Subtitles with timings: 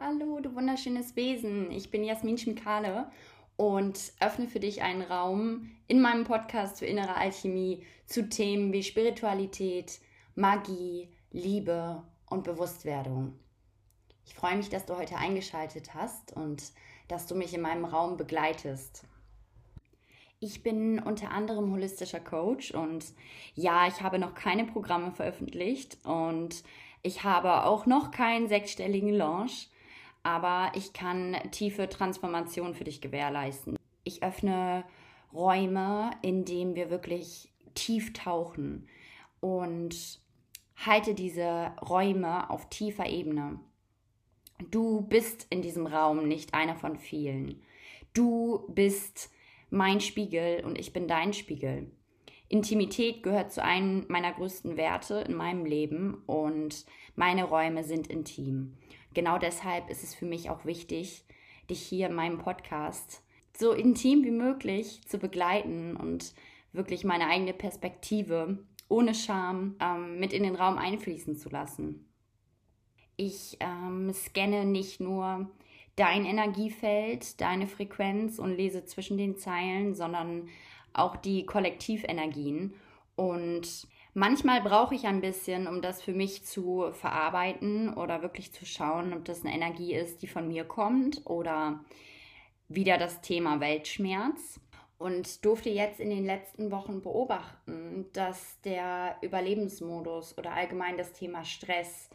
[0.00, 1.70] Hallo, du wunderschönes Wesen.
[1.70, 3.08] Ich bin Jasmin Schmikale
[3.56, 8.82] und öffne für dich einen Raum in meinem Podcast für innere Alchemie zu Themen wie
[8.82, 10.00] Spiritualität,
[10.34, 13.38] Magie, Liebe und Bewusstwerdung.
[14.26, 16.72] Ich freue mich, dass du heute eingeschaltet hast und
[17.06, 19.04] dass du mich in meinem Raum begleitest.
[20.40, 23.06] Ich bin unter anderem holistischer Coach und
[23.54, 26.64] ja, ich habe noch keine Programme veröffentlicht und
[27.04, 29.68] ich habe auch noch keinen sechsstelligen Launch
[30.24, 33.76] aber ich kann tiefe Transformation für dich gewährleisten.
[34.02, 34.84] Ich öffne
[35.32, 38.88] Räume, in denen wir wirklich tief tauchen
[39.40, 40.20] und
[40.76, 43.60] halte diese Räume auf tiefer Ebene.
[44.70, 47.62] Du bist in diesem Raum nicht einer von vielen.
[48.14, 49.30] Du bist
[49.70, 51.90] mein Spiegel und ich bin dein Spiegel.
[52.48, 56.86] Intimität gehört zu einem meiner größten Werte in meinem Leben und
[57.16, 58.76] meine Räume sind intim
[59.14, 61.24] genau deshalb ist es für mich auch wichtig,
[61.70, 63.22] dich hier in meinem Podcast
[63.56, 66.34] so intim wie möglich zu begleiten und
[66.72, 72.08] wirklich meine eigene Perspektive ohne Scham ähm, mit in den Raum einfließen zu lassen.
[73.16, 75.50] Ich ähm, scanne nicht nur
[75.96, 80.48] dein Energiefeld, deine Frequenz und lese zwischen den Zeilen, sondern
[80.92, 82.74] auch die Kollektivenergien
[83.16, 88.64] und Manchmal brauche ich ein bisschen, um das für mich zu verarbeiten oder wirklich zu
[88.64, 91.84] schauen, ob das eine Energie ist, die von mir kommt oder
[92.68, 94.60] wieder das Thema Weltschmerz.
[94.98, 101.44] Und durfte jetzt in den letzten Wochen beobachten, dass der Überlebensmodus oder allgemein das Thema
[101.44, 102.08] Stress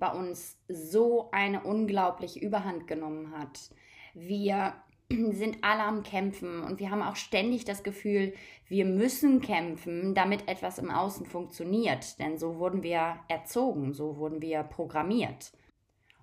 [0.00, 3.70] bei uns so eine unglaubliche Überhand genommen hat.
[4.12, 4.74] Wir
[5.32, 8.34] sind alle am Kämpfen und wir haben auch ständig das Gefühl,
[8.68, 12.18] wir müssen kämpfen, damit etwas im Außen funktioniert.
[12.18, 15.52] Denn so wurden wir erzogen, so wurden wir programmiert.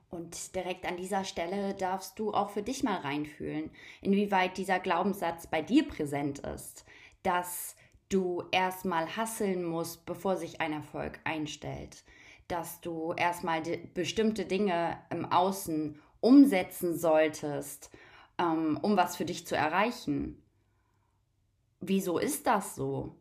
[0.09, 5.47] Und direkt an dieser Stelle darfst du auch für dich mal reinfühlen, inwieweit dieser Glaubenssatz
[5.47, 6.83] bei dir präsent ist,
[7.23, 7.77] dass
[8.09, 12.03] du erstmal hasseln musst, bevor sich ein Erfolg einstellt,
[12.49, 13.61] dass du erstmal
[13.93, 17.89] bestimmte Dinge im Außen umsetzen solltest
[18.41, 20.41] ähm, um was für dich zu erreichen.
[21.79, 23.15] Wieso ist das so?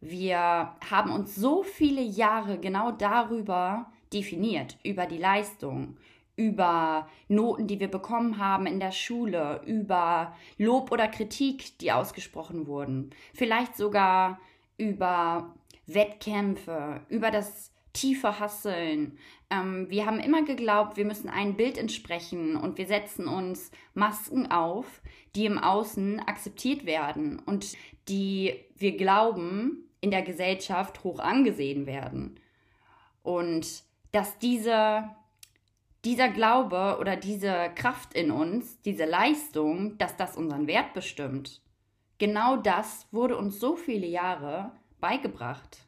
[0.00, 5.96] Wir haben uns so viele Jahre genau darüber definiert, über die Leistung,
[6.36, 12.66] über Noten, die wir bekommen haben in der Schule, über Lob oder Kritik, die ausgesprochen
[12.66, 14.38] wurden, vielleicht sogar
[14.76, 15.54] über
[15.86, 19.16] Wettkämpfe, über das tiefe Hasseln.
[19.48, 24.50] Ähm, wir haben immer geglaubt, wir müssen ein Bild entsprechen und wir setzen uns Masken
[24.50, 25.00] auf,
[25.34, 27.72] die im Außen akzeptiert werden und
[28.08, 32.38] die wir glauben in der Gesellschaft hoch angesehen werden.
[33.22, 35.08] Und dass diese,
[36.04, 41.62] dieser Glaube oder diese Kraft in uns, diese Leistung, dass das unseren Wert bestimmt.
[42.18, 45.86] Genau das wurde uns so viele Jahre beigebracht.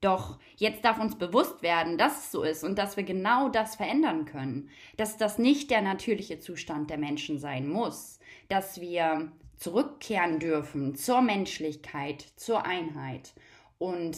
[0.00, 3.76] Doch jetzt darf uns bewusst werden, dass es so ist und dass wir genau das
[3.76, 8.18] verändern können, dass das nicht der natürliche Zustand der Menschen sein muss,
[8.48, 13.32] dass wir zurückkehren dürfen zur Menschlichkeit, zur Einheit
[13.78, 14.16] und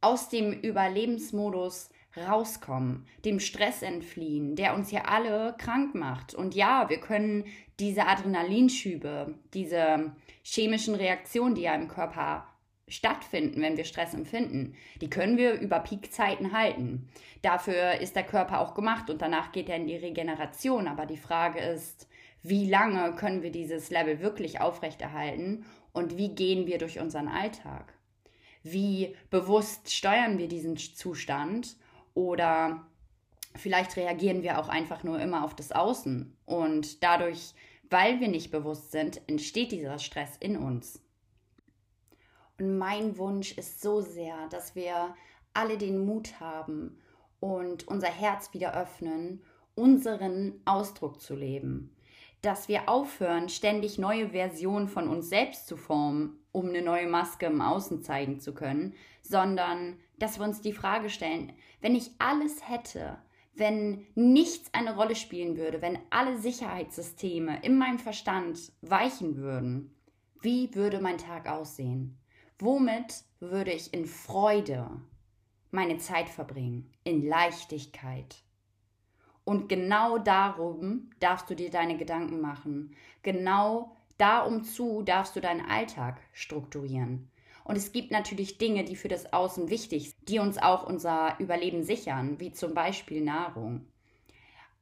[0.00, 6.34] aus dem Überlebensmodus rauskommen, dem Stress entfliehen, der uns ja alle krank macht.
[6.34, 7.44] Und ja, wir können
[7.78, 10.12] diese Adrenalinschübe, diese
[10.42, 12.46] chemischen Reaktionen, die ja im Körper
[12.88, 17.08] stattfinden, wenn wir Stress empfinden, die können wir über Peakzeiten halten.
[17.42, 20.86] Dafür ist der Körper auch gemacht und danach geht er in die Regeneration.
[20.86, 22.08] Aber die Frage ist,
[22.42, 27.92] wie lange können wir dieses Level wirklich aufrechterhalten und wie gehen wir durch unseren Alltag?
[28.62, 31.76] Wie bewusst steuern wir diesen Zustand
[32.14, 32.86] oder
[33.56, 37.54] vielleicht reagieren wir auch einfach nur immer auf das Außen und dadurch,
[37.90, 41.00] weil wir nicht bewusst sind, entsteht dieser Stress in uns.
[42.58, 45.14] Und mein Wunsch ist so sehr, dass wir
[45.52, 46.98] alle den Mut haben
[47.40, 49.42] und unser Herz wieder öffnen,
[49.74, 51.94] unseren Ausdruck zu leben.
[52.42, 57.46] Dass wir aufhören, ständig neue Versionen von uns selbst zu formen, um eine neue Maske
[57.46, 62.68] im Außen zeigen zu können, sondern dass wir uns die Frage stellen, wenn ich alles
[62.68, 63.18] hätte,
[63.54, 69.94] wenn nichts eine Rolle spielen würde, wenn alle Sicherheitssysteme in meinem Verstand weichen würden,
[70.40, 72.18] wie würde mein Tag aussehen?
[72.58, 74.88] Womit würde ich in Freude
[75.70, 78.36] meine Zeit verbringen, in Leichtigkeit?
[79.44, 82.96] Und genau darum darfst du dir deine Gedanken machen.
[83.22, 87.30] Genau darum zu darfst du deinen Alltag strukturieren.
[87.62, 91.38] Und es gibt natürlich Dinge, die für das Außen wichtig sind, die uns auch unser
[91.38, 93.86] Überleben sichern, wie zum Beispiel Nahrung.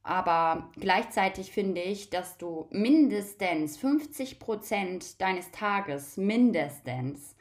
[0.05, 7.33] Aber gleichzeitig finde ich, dass du mindestens 50 Prozent deines Tages, mindestens,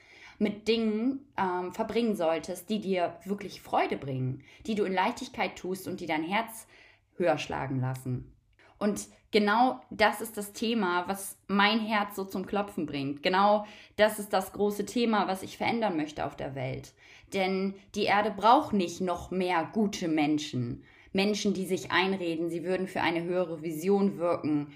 [0.44, 5.88] mit Dingen ähm, verbringen solltest, die dir wirklich Freude bringen, die du in Leichtigkeit tust
[5.88, 6.68] und die dein Herz
[7.18, 8.31] höher schlagen lassen.
[8.78, 13.24] Und genau das ist das Thema, was mein Herz so zum Klopfen bringt.
[13.24, 16.94] Genau das ist das große Thema, was ich verändern möchte auf der Welt.
[17.34, 20.84] Denn die Erde braucht nicht noch mehr gute Menschen.
[21.13, 24.74] Menschen, die sich einreden, sie würden für eine höhere Vision wirken.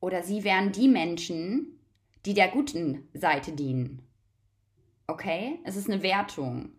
[0.00, 1.78] Oder sie wären die Menschen,
[2.24, 4.07] die der guten Seite dienen.
[5.08, 5.58] Okay?
[5.64, 6.72] Es ist eine Wertung.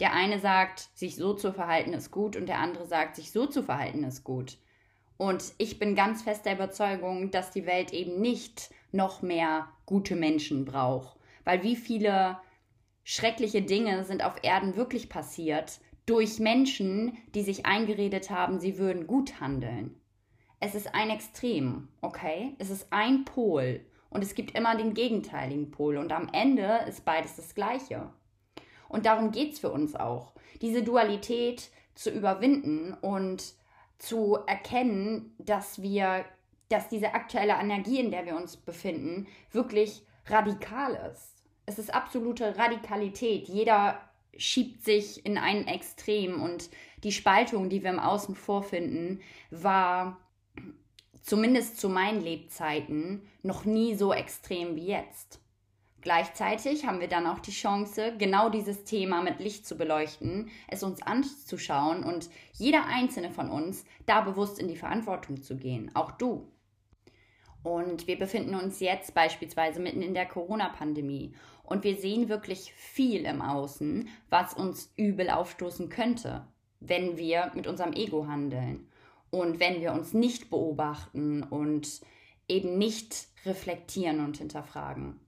[0.00, 3.46] Der eine sagt, sich so zu verhalten ist gut und der andere sagt, sich so
[3.46, 4.58] zu verhalten ist gut.
[5.16, 10.16] Und ich bin ganz fest der Überzeugung, dass die Welt eben nicht noch mehr gute
[10.16, 11.18] Menschen braucht.
[11.44, 12.38] Weil wie viele
[13.02, 19.06] schreckliche Dinge sind auf Erden wirklich passiert durch Menschen, die sich eingeredet haben, sie würden
[19.06, 20.00] gut handeln.
[20.60, 22.54] Es ist ein Extrem, okay?
[22.58, 27.04] Es ist ein Pol und es gibt immer den gegenteiligen Pol und am Ende ist
[27.04, 28.10] beides das Gleiche.
[28.88, 30.32] Und darum geht es für uns auch,
[30.62, 33.54] diese Dualität zu überwinden und
[33.98, 36.24] zu erkennen, dass wir,
[36.68, 41.44] dass diese aktuelle Energie, in der wir uns befinden, wirklich radikal ist.
[41.66, 43.48] Es ist absolute Radikalität.
[43.48, 44.00] Jeder
[44.36, 46.70] schiebt sich in ein Extrem und
[47.02, 49.20] die Spaltung, die wir im Außen vorfinden,
[49.50, 50.20] war
[51.24, 55.40] zumindest zu meinen Lebzeiten noch nie so extrem wie jetzt.
[56.02, 60.82] Gleichzeitig haben wir dann auch die Chance, genau dieses Thema mit Licht zu beleuchten, es
[60.82, 66.12] uns anzuschauen und jeder einzelne von uns da bewusst in die Verantwortung zu gehen, auch
[66.12, 66.46] du.
[67.62, 73.24] Und wir befinden uns jetzt beispielsweise mitten in der Corona-Pandemie und wir sehen wirklich viel
[73.24, 76.46] im Außen, was uns übel aufstoßen könnte,
[76.80, 78.90] wenn wir mit unserem Ego handeln
[79.34, 82.00] und wenn wir uns nicht beobachten und
[82.48, 85.20] eben nicht reflektieren und hinterfragen.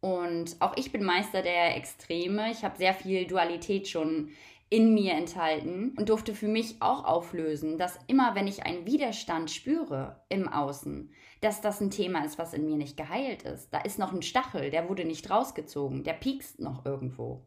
[0.00, 2.50] Und auch ich bin Meister der Extreme.
[2.50, 4.30] Ich habe sehr viel Dualität schon
[4.68, 9.50] in mir enthalten und durfte für mich auch auflösen, dass immer wenn ich einen Widerstand
[9.50, 11.10] spüre im Außen,
[11.40, 13.72] dass das ein Thema ist, was in mir nicht geheilt ist.
[13.72, 17.46] Da ist noch ein Stachel, der wurde nicht rausgezogen, der piekst noch irgendwo.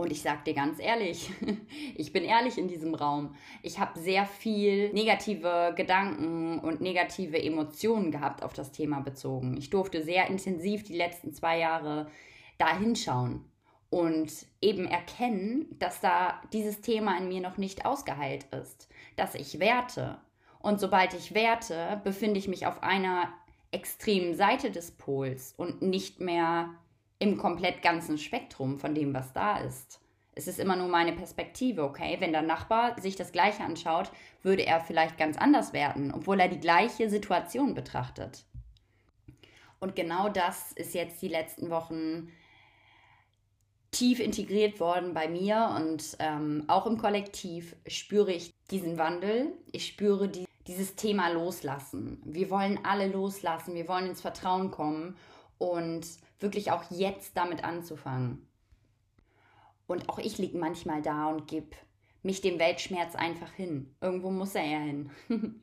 [0.00, 1.30] Und ich sag dir ganz ehrlich,
[1.94, 3.34] ich bin ehrlich in diesem Raum.
[3.62, 9.58] Ich habe sehr viel negative Gedanken und negative Emotionen gehabt auf das Thema bezogen.
[9.58, 12.06] Ich durfte sehr intensiv die letzten zwei Jahre
[12.56, 13.44] da hinschauen
[13.90, 14.32] und
[14.62, 20.16] eben erkennen, dass da dieses Thema in mir noch nicht ausgeheilt ist, dass ich werte.
[20.60, 23.34] Und sobald ich werte, befinde ich mich auf einer
[23.70, 26.70] extremen Seite des Pols und nicht mehr
[27.20, 30.00] im komplett ganzen Spektrum von dem, was da ist.
[30.34, 32.16] Es ist immer nur meine Perspektive, okay?
[32.18, 34.10] Wenn der Nachbar sich das Gleiche anschaut,
[34.42, 38.44] würde er vielleicht ganz anders werten, obwohl er die gleiche Situation betrachtet.
[39.80, 42.28] Und genau das ist jetzt die letzten Wochen
[43.90, 49.52] tief integriert worden bei mir und ähm, auch im Kollektiv spüre ich diesen Wandel.
[49.72, 52.22] Ich spüre die, dieses Thema Loslassen.
[52.24, 55.16] Wir wollen alle loslassen, wir wollen ins Vertrauen kommen
[55.58, 56.06] und
[56.40, 58.46] wirklich auch jetzt damit anzufangen.
[59.86, 61.76] Und auch ich liege manchmal da und gebe
[62.22, 63.94] mich dem Weltschmerz einfach hin.
[64.00, 65.10] Irgendwo muss er ja hin.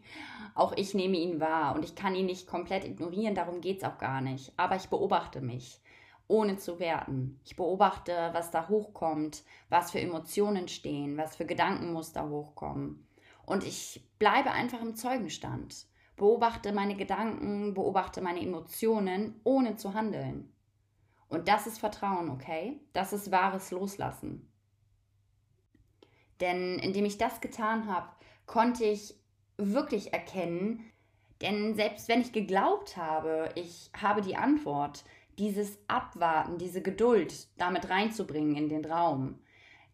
[0.55, 3.83] auch ich nehme ihn wahr und ich kann ihn nicht komplett ignorieren, darum geht es
[3.83, 4.53] auch gar nicht.
[4.57, 5.81] Aber ich beobachte mich
[6.27, 7.39] ohne zu werten.
[7.45, 13.07] Ich beobachte, was da hochkommt, was für Emotionen stehen, was für Gedankenmuster hochkommen.
[13.45, 15.85] Und ich bleibe einfach im Zeugenstand.
[16.17, 20.51] Beobachte meine Gedanken, beobachte meine Emotionen, ohne zu handeln.
[21.29, 22.79] Und das ist Vertrauen, okay?
[22.93, 24.49] Das ist wahres Loslassen.
[26.39, 28.07] Denn indem ich das getan habe,
[28.45, 29.15] konnte ich
[29.57, 30.85] wirklich erkennen,
[31.41, 35.03] denn selbst wenn ich geglaubt habe, ich habe die Antwort,
[35.37, 39.39] dieses Abwarten, diese Geduld damit reinzubringen in den Raum,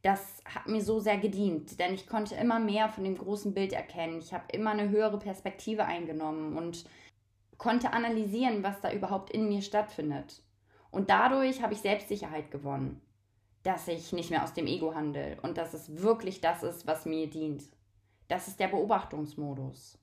[0.01, 3.71] das hat mir so sehr gedient, denn ich konnte immer mehr von dem großen Bild
[3.71, 4.19] erkennen.
[4.19, 6.85] Ich habe immer eine höhere Perspektive eingenommen und
[7.57, 10.43] konnte analysieren, was da überhaupt in mir stattfindet.
[10.93, 13.01] Und dadurch habe ich Selbstsicherheit gewonnen,
[13.63, 17.07] dass ich nicht mehr aus dem Ego handle und dass es wirklich das ist, was
[17.07, 17.63] mir dient.
[18.27, 19.97] Das ist der Beobachtungsmodus.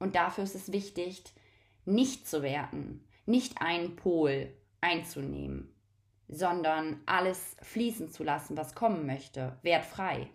[0.00, 1.22] Und dafür ist es wichtig,
[1.84, 5.72] nicht zu werten, nicht einen Pol einzunehmen,
[6.26, 10.28] sondern alles fließen zu lassen, was kommen möchte, wertfrei.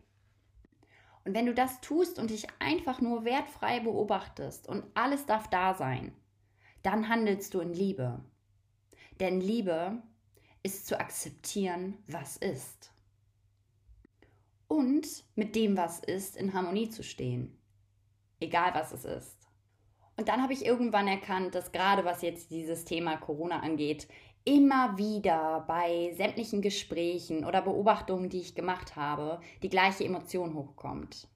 [1.26, 5.74] Und wenn du das tust und dich einfach nur wertfrei beobachtest und alles darf da
[5.74, 6.14] sein,
[6.82, 8.24] dann handelst du in Liebe.
[9.20, 10.02] Denn Liebe
[10.64, 12.92] ist zu akzeptieren, was ist.
[14.68, 17.58] und mit dem, was ist, in Harmonie zu stehen.
[18.40, 19.38] Egal was es ist.
[20.18, 24.08] Und dann habe ich irgendwann erkannt, dass gerade was jetzt dieses Thema Corona angeht,
[24.44, 31.28] immer wieder bei sämtlichen Gesprächen oder Beobachtungen, die ich gemacht habe, die gleiche Emotion hochkommt.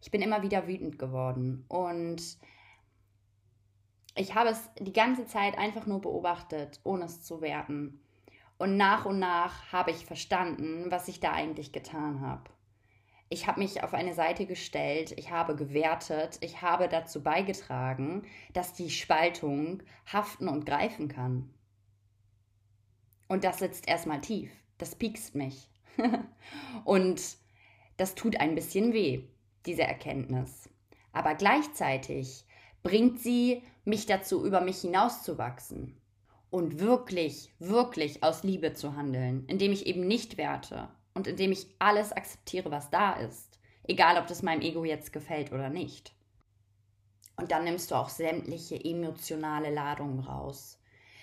[0.00, 2.22] Ich bin immer wieder wütend geworden und
[4.14, 8.00] ich habe es die ganze Zeit einfach nur beobachtet, ohne es zu werten.
[8.58, 12.50] Und nach und nach habe ich verstanden, was ich da eigentlich getan habe.
[13.28, 18.74] Ich habe mich auf eine Seite gestellt, ich habe gewertet, ich habe dazu beigetragen, dass
[18.74, 21.50] die Spaltung haften und greifen kann.
[23.26, 25.68] Und das sitzt erstmal tief, das piekst mich.
[26.84, 27.20] und
[27.96, 29.24] das tut ein bisschen weh,
[29.66, 30.68] diese Erkenntnis.
[31.12, 32.44] Aber gleichzeitig
[32.84, 35.96] bringt sie mich dazu, über mich hinauszuwachsen
[36.50, 41.66] und wirklich, wirklich aus Liebe zu handeln, indem ich eben nicht werte und indem ich
[41.80, 46.14] alles akzeptiere, was da ist, egal ob das meinem Ego jetzt gefällt oder nicht.
[47.36, 50.78] Und dann nimmst du auch sämtliche emotionale Ladungen raus.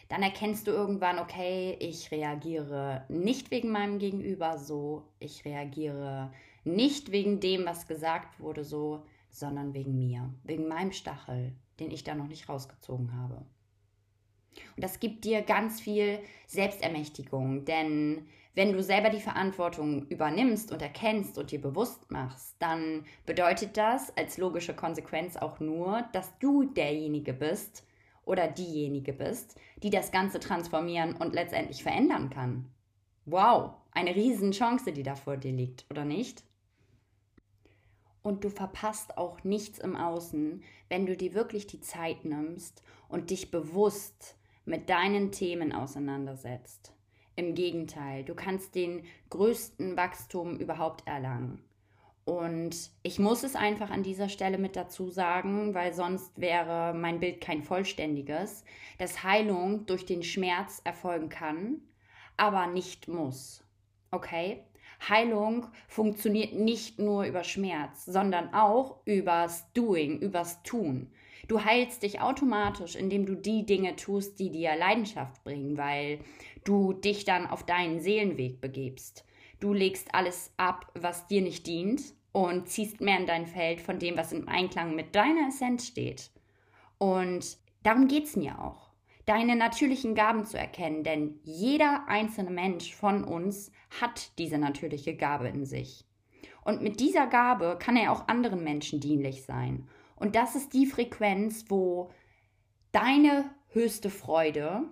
[0.09, 6.33] Dann erkennst du irgendwann, okay, ich reagiere nicht wegen meinem Gegenüber so, ich reagiere
[6.65, 12.03] nicht wegen dem, was gesagt wurde so, sondern wegen mir, wegen meinem Stachel, den ich
[12.03, 13.45] da noch nicht rausgezogen habe.
[14.75, 20.81] Und das gibt dir ganz viel Selbstermächtigung, denn wenn du selber die Verantwortung übernimmst und
[20.81, 26.65] erkennst und dir bewusst machst, dann bedeutet das als logische Konsequenz auch nur, dass du
[26.65, 27.85] derjenige bist
[28.25, 32.69] oder diejenige bist, die das Ganze transformieren und letztendlich verändern kann.
[33.25, 36.43] Wow, eine Riesenchance, die da vor dir liegt, oder nicht?
[38.23, 43.29] Und du verpasst auch nichts im Außen, wenn du dir wirklich die Zeit nimmst und
[43.29, 46.93] dich bewusst mit deinen Themen auseinandersetzt.
[47.35, 51.63] Im Gegenteil, du kannst den größten Wachstum überhaupt erlangen.
[52.23, 57.19] Und ich muss es einfach an dieser Stelle mit dazu sagen, weil sonst wäre mein
[57.19, 58.63] Bild kein vollständiges,
[58.99, 61.81] dass Heilung durch den Schmerz erfolgen kann,
[62.37, 63.63] aber nicht muss.
[64.11, 64.63] Okay?
[65.07, 71.11] Heilung funktioniert nicht nur über Schmerz, sondern auch übers Doing, übers Tun.
[71.47, 76.19] Du heilst dich automatisch, indem du die Dinge tust, die dir Leidenschaft bringen, weil
[76.63, 79.25] du dich dann auf deinen Seelenweg begibst.
[79.59, 83.99] Du legst alles ab, was dir nicht dient und ziehst mehr in dein Feld von
[83.99, 86.31] dem, was im Einklang mit deiner Essenz steht.
[86.99, 88.90] Und darum geht es mir auch,
[89.25, 95.47] deine natürlichen Gaben zu erkennen, denn jeder einzelne Mensch von uns hat diese natürliche Gabe
[95.47, 96.05] in sich.
[96.63, 99.87] Und mit dieser Gabe kann er auch anderen Menschen dienlich sein.
[100.15, 102.11] Und das ist die Frequenz, wo
[102.91, 104.83] deine höchste Freude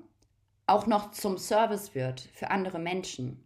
[0.65, 3.45] auch noch zum Service wird für andere Menschen.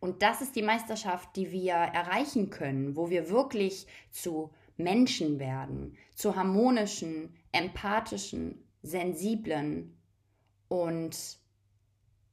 [0.00, 5.96] Und das ist die Meisterschaft, die wir erreichen können, wo wir wirklich zu Menschen werden,
[6.14, 9.96] zu harmonischen, empathischen, sensiblen
[10.68, 11.38] und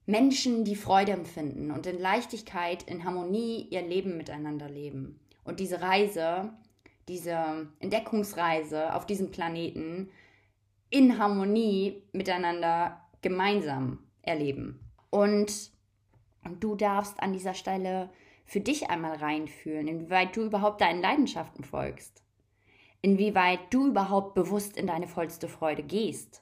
[0.06, 5.20] Menschen, die Freude empfinden und in Leichtigkeit, in Harmonie ihr Leben miteinander leben.
[5.44, 6.54] Und diese Reise
[7.08, 10.10] diese Entdeckungsreise auf diesem Planeten
[10.90, 14.80] in Harmonie miteinander gemeinsam erleben.
[15.10, 15.72] Und
[16.60, 18.10] du darfst an dieser Stelle
[18.46, 22.24] für dich einmal reinfühlen, inwieweit du überhaupt deinen Leidenschaften folgst.
[23.06, 26.42] Inwieweit du überhaupt bewusst in deine vollste Freude gehst.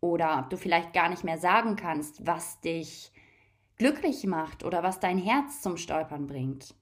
[0.00, 3.10] Oder ob du vielleicht gar nicht mehr sagen kannst, was dich
[3.78, 6.72] glücklich macht oder was dein Herz zum Stolpern bringt.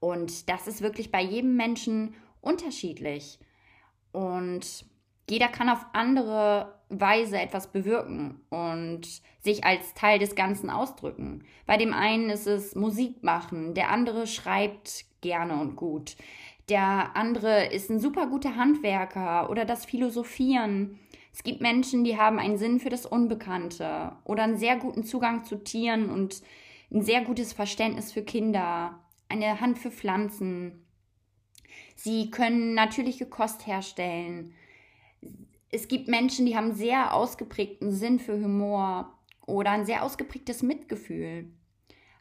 [0.00, 3.38] Und das ist wirklich bei jedem Menschen unterschiedlich.
[4.10, 4.86] Und
[5.30, 11.44] jeder kann auf andere Weise etwas bewirken und sich als Teil des Ganzen ausdrücken.
[11.64, 16.16] Bei dem einen ist es Musik machen, der andere schreibt gerne und gut.
[16.68, 20.98] Der andere ist ein super guter Handwerker oder das Philosophieren.
[21.32, 25.44] Es gibt Menschen, die haben einen Sinn für das Unbekannte oder einen sehr guten Zugang
[25.44, 26.42] zu Tieren und
[26.92, 30.86] ein sehr gutes Verständnis für Kinder, eine Hand für Pflanzen.
[31.96, 34.54] Sie können natürliche Kost herstellen.
[35.70, 41.50] Es gibt Menschen, die haben sehr ausgeprägten Sinn für Humor oder ein sehr ausgeprägtes Mitgefühl.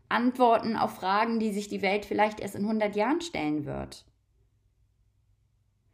[0.09, 4.05] Antworten auf Fragen, die sich die Welt vielleicht erst in 100 Jahren stellen wird.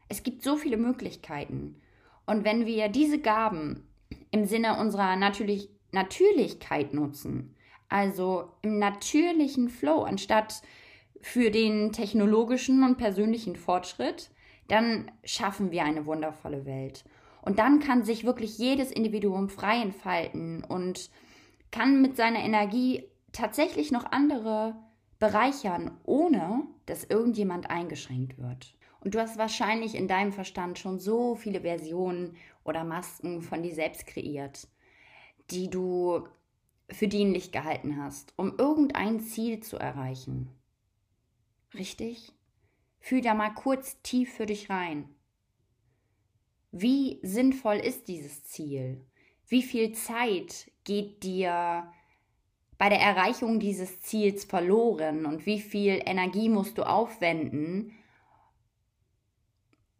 [0.09, 1.75] Es gibt so viele Möglichkeiten.
[2.25, 3.87] Und wenn wir diese Gaben
[4.31, 7.55] im Sinne unserer Natürlich Natürlichkeit nutzen,
[7.87, 10.61] also im natürlichen Flow, anstatt
[11.21, 14.29] für den technologischen und persönlichen Fortschritt,
[14.67, 17.03] dann schaffen wir eine wundervolle Welt.
[17.41, 21.09] Und dann kann sich wirklich jedes Individuum frei entfalten und
[21.71, 24.75] kann mit seiner Energie tatsächlich noch andere
[25.19, 28.73] bereichern, ohne dass irgendjemand eingeschränkt wird.
[29.01, 33.73] Und du hast wahrscheinlich in deinem Verstand schon so viele Versionen oder Masken von dir
[33.73, 34.67] selbst kreiert,
[35.51, 36.27] die du
[36.89, 40.49] für dienlich gehalten hast, um irgendein Ziel zu erreichen.
[41.73, 42.33] Richtig?
[42.99, 45.07] Fühl da mal kurz tief für dich rein.
[46.71, 49.05] Wie sinnvoll ist dieses Ziel?
[49.47, 51.91] Wie viel Zeit geht dir
[52.77, 57.93] bei der Erreichung dieses Ziels verloren und wie viel Energie musst du aufwenden,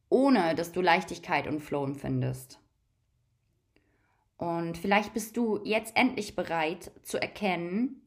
[0.10, 2.60] ohne dass du Leichtigkeit und Flow empfindest?
[4.38, 8.02] Und vielleicht bist du jetzt endlich bereit zu erkennen,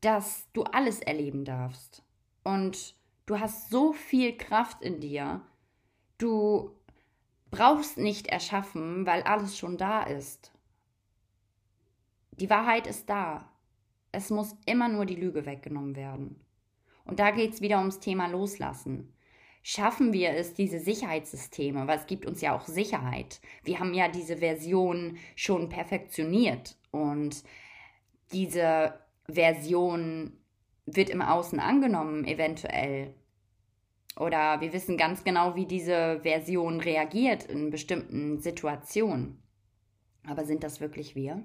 [0.00, 2.02] dass du alles erleben darfst.
[2.42, 2.94] Und
[3.26, 5.40] du hast so viel Kraft in dir.
[6.18, 6.76] Du
[7.50, 10.52] brauchst nicht erschaffen, weil alles schon da ist.
[12.32, 13.48] Die Wahrheit ist da.
[14.10, 16.40] Es muss immer nur die Lüge weggenommen werden.
[17.04, 19.14] Und da geht es wieder ums Thema Loslassen.
[19.66, 23.40] Schaffen wir es, diese Sicherheitssysteme, weil es gibt uns ja auch Sicherheit.
[23.62, 27.42] Wir haben ja diese Version schon perfektioniert und
[28.30, 30.34] diese Version
[30.84, 33.14] wird im Außen angenommen, eventuell.
[34.18, 39.42] Oder wir wissen ganz genau, wie diese Version reagiert in bestimmten Situationen.
[40.26, 41.42] Aber sind das wirklich wir?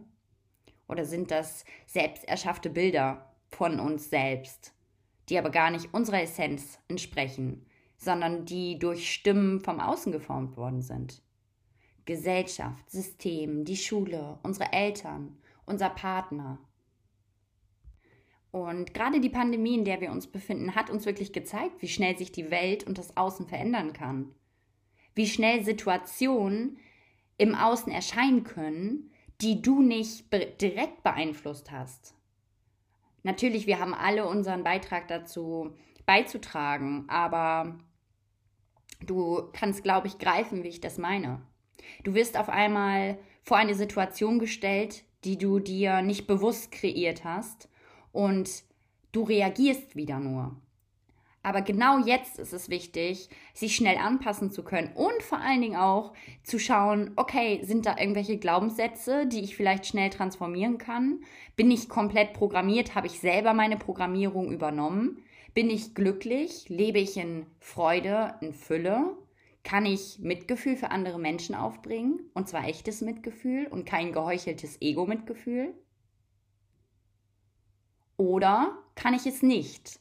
[0.90, 4.74] Oder sind das selbst erschaffte Bilder von uns selbst,
[5.30, 7.66] die aber gar nicht unserer Essenz entsprechen,
[8.00, 11.22] sondern die durch Stimmen vom Außen geformt worden sind?
[12.06, 16.58] Gesellschaft, System, die Schule, unsere Eltern, unser Partner.
[18.52, 22.18] Und gerade die Pandemie, in der wir uns befinden, hat uns wirklich gezeigt, wie schnell
[22.18, 24.34] sich die Welt und das Außen verändern kann.
[25.14, 26.80] Wie schnell Situationen
[27.38, 32.16] im Außen erscheinen können, die du nicht be direkt beeinflusst hast.
[33.24, 35.76] Natürlich, wir haben alle unseren Beitrag dazu
[36.06, 37.78] beizutragen, aber
[39.06, 41.42] du kannst, glaube ich, greifen, wie ich das meine.
[42.04, 47.70] Du wirst auf einmal vor eine Situation gestellt, die du dir nicht bewusst kreiert hast
[48.12, 48.64] und
[49.12, 50.56] du reagierst wieder nur.
[51.42, 55.78] Aber genau jetzt ist es wichtig, sich schnell anpassen zu können und vor allen Dingen
[55.78, 61.22] auch zu schauen, okay, sind da irgendwelche Glaubenssätze, die ich vielleicht schnell transformieren kann?
[61.56, 62.94] Bin ich komplett programmiert?
[62.94, 65.24] Habe ich selber meine Programmierung übernommen?
[65.54, 66.70] Bin ich glücklich?
[66.70, 69.18] Lebe ich in Freude, in Fülle?
[69.64, 72.22] Kann ich Mitgefühl für andere Menschen aufbringen?
[72.34, 75.74] Und zwar echtes Mitgefühl und kein geheucheltes Ego-Mitgefühl?
[78.18, 80.00] Oder kann ich es nicht?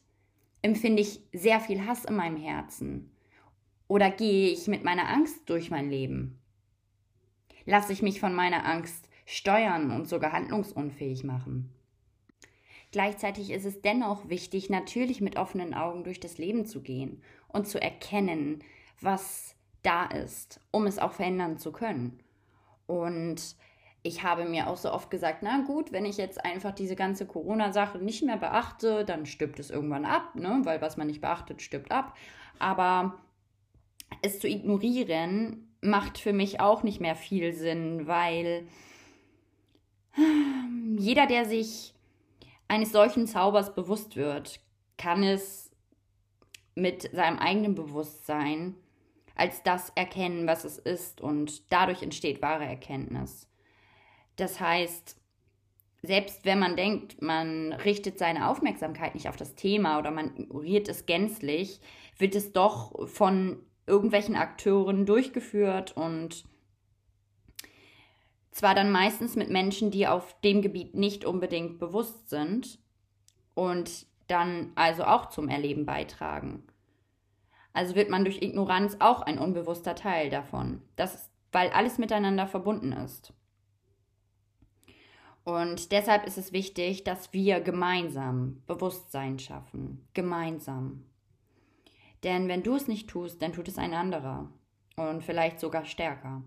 [0.63, 3.11] empfinde ich sehr viel Hass in meinem Herzen?
[3.87, 6.39] Oder gehe ich mit meiner Angst durch mein Leben?
[7.65, 11.73] Lasse ich mich von meiner Angst steuern und sogar handlungsunfähig machen?
[12.91, 17.69] Gleichzeitig ist es dennoch wichtig, natürlich mit offenen Augen durch das Leben zu gehen und
[17.69, 18.65] zu erkennen,
[19.01, 22.21] was da ist, um es auch verändern zu können.
[22.87, 23.57] Und
[24.03, 27.27] ich habe mir auch so oft gesagt, na gut, wenn ich jetzt einfach diese ganze
[27.27, 30.61] Corona-Sache nicht mehr beachte, dann stirbt es irgendwann ab, ne?
[30.65, 32.17] weil was man nicht beachtet, stirbt ab.
[32.59, 33.19] Aber
[34.23, 38.67] es zu ignorieren macht für mich auch nicht mehr viel Sinn, weil
[40.97, 41.95] jeder, der sich
[42.69, 44.61] eines solchen Zaubers bewusst wird,
[44.97, 45.71] kann es
[46.75, 48.77] mit seinem eigenen Bewusstsein
[49.35, 53.49] als das erkennen, was es ist und dadurch entsteht wahre Erkenntnis.
[54.37, 55.17] Das heißt,
[56.03, 60.89] selbst wenn man denkt, man richtet seine Aufmerksamkeit nicht auf das Thema oder man ignoriert
[60.89, 61.81] es gänzlich,
[62.19, 66.45] wird es doch von irgendwelchen Akteuren durchgeführt und
[68.59, 72.79] zwar dann meistens mit Menschen, die auf dem Gebiet nicht unbedingt bewusst sind
[73.55, 76.65] und dann also auch zum Erleben beitragen.
[77.73, 82.93] Also wird man durch Ignoranz auch ein unbewusster Teil davon, das, weil alles miteinander verbunden
[82.93, 83.33] ist.
[85.45, 90.07] Und deshalb ist es wichtig, dass wir gemeinsam Bewusstsein schaffen.
[90.13, 91.07] Gemeinsam.
[92.25, 94.51] Denn wenn du es nicht tust, dann tut es ein anderer.
[94.97, 96.43] Und vielleicht sogar stärker.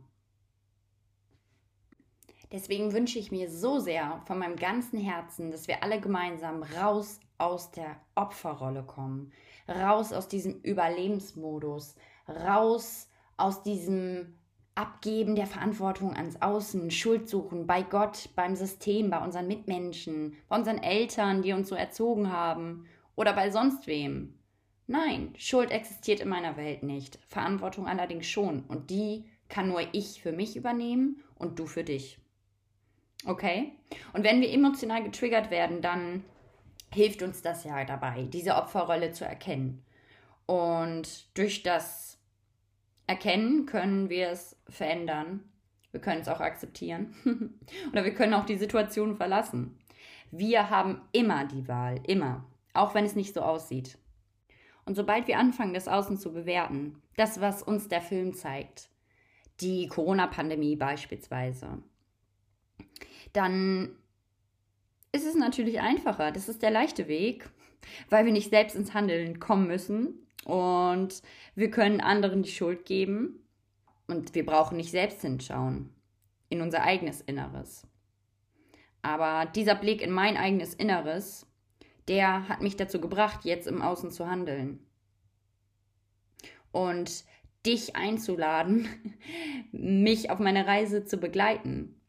[2.51, 7.19] Deswegen wünsche ich mir so sehr von meinem ganzen Herzen, dass wir alle gemeinsam raus
[7.37, 9.31] aus der Opferrolle kommen,
[9.67, 11.95] raus aus diesem Überlebensmodus,
[12.27, 14.37] raus aus diesem
[14.75, 20.57] Abgeben der Verantwortung ans Außen, Schuld suchen bei Gott, beim System, bei unseren Mitmenschen, bei
[20.57, 22.85] unseren Eltern, die uns so erzogen haben
[23.15, 24.39] oder bei sonst wem.
[24.87, 30.21] Nein, Schuld existiert in meiner Welt nicht, Verantwortung allerdings schon und die kann nur ich
[30.21, 32.20] für mich übernehmen und du für dich.
[33.25, 33.73] Okay?
[34.13, 36.23] Und wenn wir emotional getriggert werden, dann
[36.93, 39.83] hilft uns das ja dabei, diese Opferrolle zu erkennen.
[40.45, 42.19] Und durch das
[43.07, 45.43] Erkennen können wir es verändern.
[45.91, 47.13] Wir können es auch akzeptieren.
[47.91, 49.77] Oder wir können auch die Situation verlassen.
[50.31, 53.97] Wir haben immer die Wahl, immer, auch wenn es nicht so aussieht.
[54.85, 58.89] Und sobald wir anfangen, das Außen zu bewerten, das, was uns der Film zeigt,
[59.59, 61.83] die Corona-Pandemie beispielsweise,
[63.33, 63.95] dann
[65.11, 66.31] ist es natürlich einfacher.
[66.31, 67.49] Das ist der leichte Weg,
[68.09, 71.21] weil wir nicht selbst ins Handeln kommen müssen und
[71.55, 73.45] wir können anderen die Schuld geben
[74.07, 75.89] und wir brauchen nicht selbst hinschauen
[76.49, 77.87] in unser eigenes Inneres.
[79.01, 81.47] Aber dieser Blick in mein eigenes Inneres,
[82.07, 84.85] der hat mich dazu gebracht, jetzt im Außen zu handeln.
[86.71, 87.25] Und
[87.65, 88.87] dich einzuladen,
[89.71, 92.00] mich auf meine Reise zu begleiten.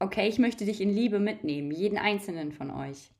[0.00, 3.10] Okay, ich möchte dich in Liebe mitnehmen, jeden einzelnen von euch.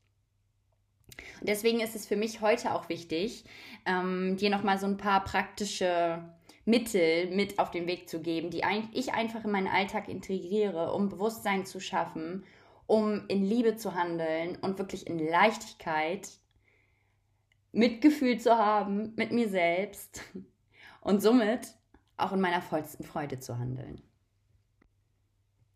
[1.41, 3.45] Und deswegen ist es für mich heute auch wichtig,
[3.87, 6.25] ähm, dir nochmal so ein paar praktische
[6.65, 8.63] Mittel mit auf den Weg zu geben, die
[8.93, 12.45] ich einfach in meinen Alltag integriere, um Bewusstsein zu schaffen
[12.91, 16.29] um in Liebe zu handeln und wirklich in Leichtigkeit
[17.71, 20.23] Mitgefühl zu haben mit mir selbst
[21.01, 21.69] und somit
[22.17, 24.03] auch in meiner vollsten Freude zu handeln.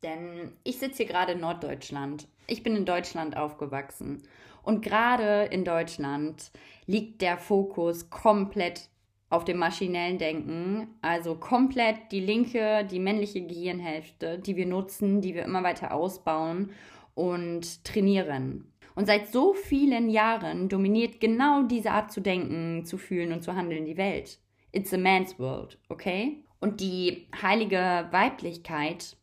[0.04, 2.28] Denn ich sitze hier gerade in Norddeutschland.
[2.46, 4.22] Ich bin in Deutschland aufgewachsen.
[4.62, 6.50] Und gerade in Deutschland
[6.86, 8.90] liegt der Fokus komplett
[9.30, 15.34] auf dem maschinellen Denken, also komplett die linke, die männliche Gehirnhälfte, die wir nutzen, die
[15.34, 16.70] wir immer weiter ausbauen
[17.14, 18.70] und trainieren.
[18.94, 23.56] Und seit so vielen Jahren dominiert genau diese Art zu denken, zu fühlen und zu
[23.56, 24.38] handeln die Welt.
[24.70, 26.44] It's a man's world, okay?
[26.60, 29.16] Und die heilige Weiblichkeit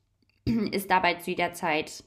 [0.72, 2.04] ist dabei zu jeder Zeit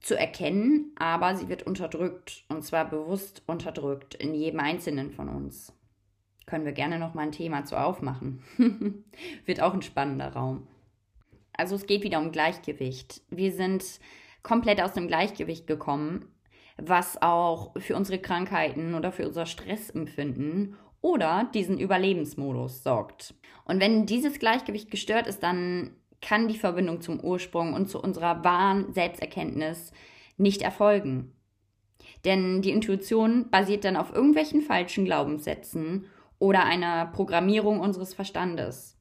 [0.00, 5.72] zu erkennen, aber sie wird unterdrückt und zwar bewusst unterdrückt in jedem einzelnen von uns.
[6.46, 8.42] Können wir gerne noch mal ein Thema zu aufmachen.
[9.46, 10.66] wird auch ein spannender Raum.
[11.52, 13.22] Also es geht wieder um Gleichgewicht.
[13.30, 13.84] Wir sind
[14.42, 16.28] komplett aus dem Gleichgewicht gekommen,
[16.76, 23.34] was auch für unsere Krankheiten oder für unser Stressempfinden oder diesen Überlebensmodus sorgt.
[23.64, 28.42] Und wenn dieses Gleichgewicht gestört ist, dann kann die Verbindung zum Ursprung und zu unserer
[28.44, 29.92] wahren Selbsterkenntnis
[30.38, 31.32] nicht erfolgen.
[32.24, 36.06] Denn die Intuition basiert dann auf irgendwelchen falschen Glaubenssätzen
[36.38, 38.96] oder einer Programmierung unseres Verstandes.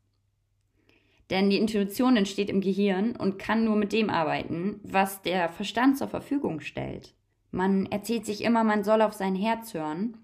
[1.30, 5.98] Denn die Intuition entsteht im Gehirn und kann nur mit dem arbeiten, was der Verstand
[5.98, 7.14] zur Verfügung stellt.
[7.52, 10.18] Man erzählt sich immer, man soll auf sein Herz hören.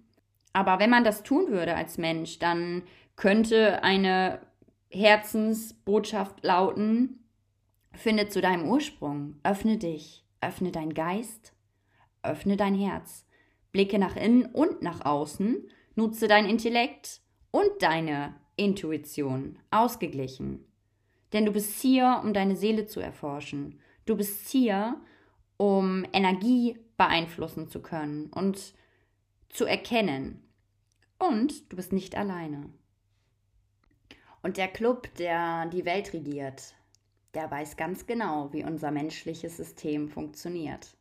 [0.54, 2.84] Aber wenn man das tun würde als Mensch, dann
[3.16, 4.40] könnte eine
[4.90, 7.24] Herzensbotschaft lauten,
[7.94, 11.54] finde zu deinem Ursprung, öffne dich, öffne dein Geist,
[12.24, 13.26] öffne dein Herz,
[13.72, 17.22] blicke nach innen und nach außen, nutze dein Intellekt
[17.52, 20.66] und deine Intuition ausgeglichen.
[21.34, 23.80] Denn du bist hier, um deine Seele zu erforschen.
[24.06, 25.02] Du bist hier,
[25.58, 28.74] um Energie beeinflussen zu können und
[29.50, 30.44] zu erkennen.
[31.20, 32.70] Und du bist nicht alleine.
[34.48, 36.74] Und der Club, der die Welt regiert,
[37.34, 40.96] der weiß ganz genau, wie unser menschliches System funktioniert.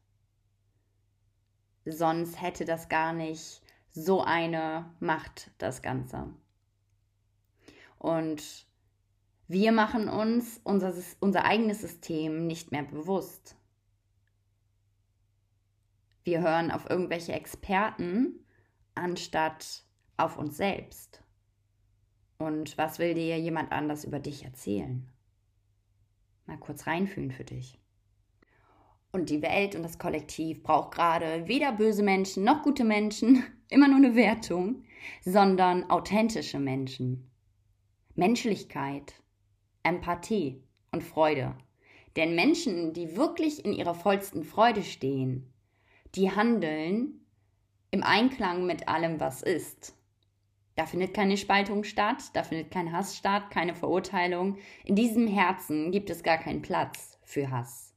[1.85, 6.35] Sonst hätte das gar nicht so eine Macht, das Ganze.
[8.01, 8.67] Und
[9.47, 13.55] wir machen uns unser, unser eigenes System nicht mehr bewusst.
[16.25, 18.45] Wir hören auf irgendwelche Experten
[18.97, 19.85] anstatt
[20.17, 21.23] auf uns selbst.
[22.39, 25.07] Und was will dir jemand anders über dich erzählen?
[26.47, 27.79] Mal kurz reinfühlen für dich.
[29.13, 33.89] Und die Welt und das Kollektiv braucht gerade weder böse Menschen noch gute Menschen, immer
[33.89, 34.85] nur eine Wertung,
[35.25, 37.31] sondern authentische Menschen.
[38.15, 39.15] Menschlichkeit,
[39.83, 41.57] Empathie und Freude.
[42.17, 45.53] Denn Menschen, die wirklich in ihrer vollsten Freude stehen,
[46.15, 47.27] die handeln
[47.91, 49.96] im Einklang mit allem, was ist.
[50.77, 54.59] Da findet keine Spaltung statt, da findet kein Hass statt, keine Verurteilung.
[54.85, 57.95] In diesem Herzen gibt es gar keinen Platz für Hass.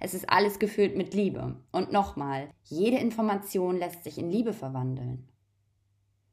[0.00, 1.56] Es ist alles gefüllt mit Liebe.
[1.70, 5.28] Und nochmal, jede Information lässt sich in Liebe verwandeln.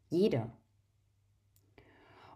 [0.10, 0.50] Jede.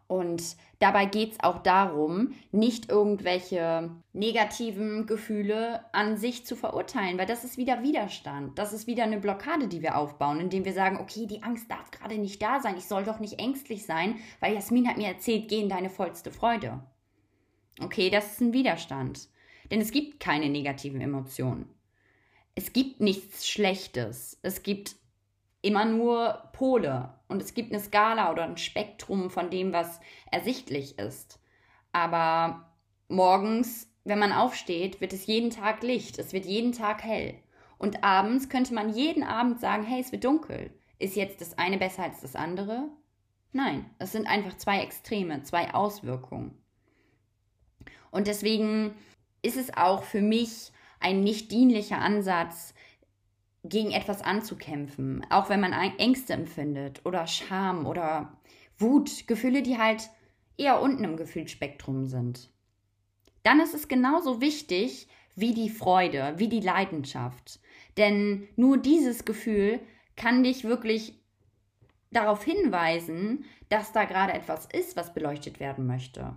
[0.07, 7.25] Und dabei geht es auch darum, nicht irgendwelche negativen Gefühle an sich zu verurteilen, weil
[7.25, 8.59] das ist wieder Widerstand.
[8.59, 11.89] Das ist wieder eine Blockade, die wir aufbauen, indem wir sagen, okay, die Angst darf
[11.89, 12.77] gerade nicht da sein.
[12.77, 16.31] Ich soll doch nicht ängstlich sein, weil Jasmin hat mir erzählt, geh in deine vollste
[16.31, 16.83] Freude.
[17.81, 19.29] Okay, das ist ein Widerstand.
[19.71, 21.73] Denn es gibt keine negativen Emotionen.
[22.55, 24.37] es gibt nichts Schlechtes.
[24.43, 24.95] Es gibt
[25.63, 29.99] immer nur Pole und es gibt eine Skala oder ein Spektrum von dem, was
[30.32, 31.39] ersichtlich ist.
[31.91, 32.69] Aber
[33.08, 37.36] morgens, wenn man aufsteht, wird es jeden Tag Licht, es wird jeden Tag hell.
[37.78, 40.71] Und abends könnte man jeden Abend sagen, hey, es wird dunkel.
[40.99, 42.89] Ist jetzt das eine besser als das andere?
[43.52, 46.58] Nein, es sind einfach zwei Extreme, zwei Auswirkungen.
[48.12, 48.93] Und deswegen
[49.41, 52.73] ist es auch für mich ein nicht dienlicher Ansatz,
[53.63, 58.38] gegen etwas anzukämpfen, auch wenn man Ängste empfindet oder Scham oder
[58.78, 60.10] Wut, Gefühle, die halt
[60.58, 62.49] eher unten im Gefühlsspektrum sind.
[63.43, 67.60] Dann ist es genauso wichtig wie die Freude, wie die Leidenschaft.
[67.97, 69.80] Denn nur dieses Gefühl
[70.15, 71.19] kann dich wirklich
[72.12, 76.36] darauf hinweisen, dass da gerade etwas ist, was beleuchtet werden möchte.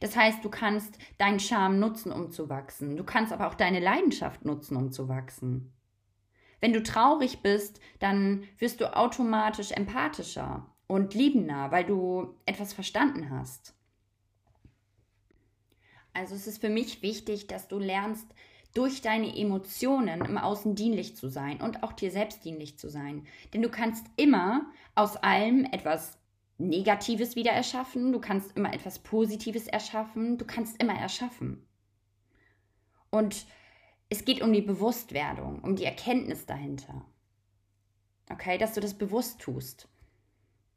[0.00, 2.96] Das heißt, du kannst deinen Charme nutzen, um zu wachsen.
[2.96, 5.72] Du kannst aber auch deine Leidenschaft nutzen, um zu wachsen.
[6.60, 13.30] Wenn du traurig bist, dann wirst du automatisch empathischer und liebender, weil du etwas verstanden
[13.30, 13.74] hast.
[16.12, 18.26] Also es ist für mich wichtig, dass du lernst,
[18.76, 23.26] durch deine Emotionen im Außen dienlich zu sein und auch dir selbst dienlich zu sein.
[23.54, 26.18] Denn du kannst immer aus allem etwas
[26.58, 31.66] Negatives wieder erschaffen, du kannst immer etwas Positives erschaffen, du kannst immer erschaffen.
[33.08, 33.46] Und
[34.08, 37.04] es geht um die Bewusstwerdung, um die Erkenntnis dahinter.
[38.30, 39.88] Okay, dass du das bewusst tust.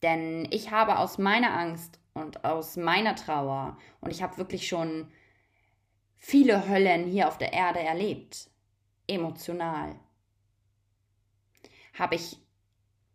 [0.02, 5.12] Denn ich habe aus meiner Angst und aus meiner Trauer, und ich habe wirklich schon
[6.18, 8.50] viele Höllen hier auf der Erde erlebt,
[9.08, 9.96] emotional,
[11.98, 12.38] habe ich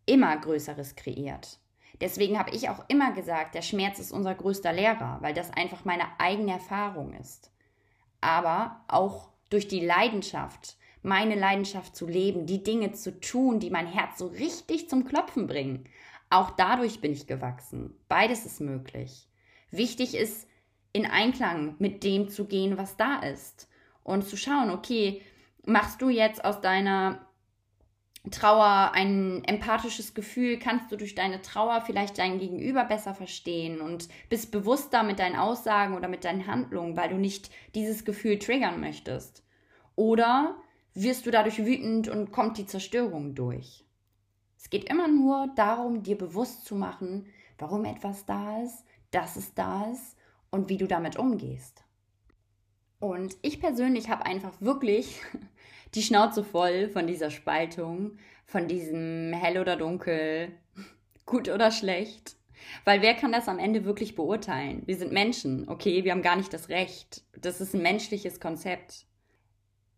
[0.05, 1.59] immer Größeres kreiert.
[2.01, 5.85] Deswegen habe ich auch immer gesagt, der Schmerz ist unser größter Lehrer, weil das einfach
[5.85, 7.51] meine eigene Erfahrung ist.
[8.21, 13.87] Aber auch durch die Leidenschaft, meine Leidenschaft zu leben, die Dinge zu tun, die mein
[13.87, 15.85] Herz so richtig zum Klopfen bringen.
[16.29, 17.95] Auch dadurch bin ich gewachsen.
[18.07, 19.27] Beides ist möglich.
[19.71, 20.47] Wichtig ist,
[20.93, 23.69] in Einklang mit dem zu gehen, was da ist.
[24.03, 25.21] Und zu schauen, okay,
[25.65, 27.27] machst du jetzt aus deiner
[28.31, 34.07] Trauer ein empathisches Gefühl, kannst du durch deine Trauer vielleicht dein Gegenüber besser verstehen und
[34.29, 38.79] bist bewusster mit deinen Aussagen oder mit deinen Handlungen, weil du nicht dieses Gefühl triggern
[38.79, 39.43] möchtest.
[39.95, 40.55] Oder
[40.95, 43.85] wirst du dadurch wütend und kommt die Zerstörung durch.
[44.57, 47.27] Es geht immer nur darum, dir bewusst zu machen,
[47.59, 50.17] warum etwas da ist, dass es da ist
[50.49, 51.83] und wie du damit umgehst.
[52.99, 55.21] Und ich persönlich habe einfach wirklich
[55.95, 60.51] die Schnauze voll von dieser Spaltung, von diesem hell oder dunkel,
[61.25, 62.35] gut oder schlecht.
[62.83, 64.83] Weil wer kann das am Ende wirklich beurteilen?
[64.85, 66.03] Wir sind Menschen, okay?
[66.03, 67.23] Wir haben gar nicht das Recht.
[67.39, 69.05] Das ist ein menschliches Konzept.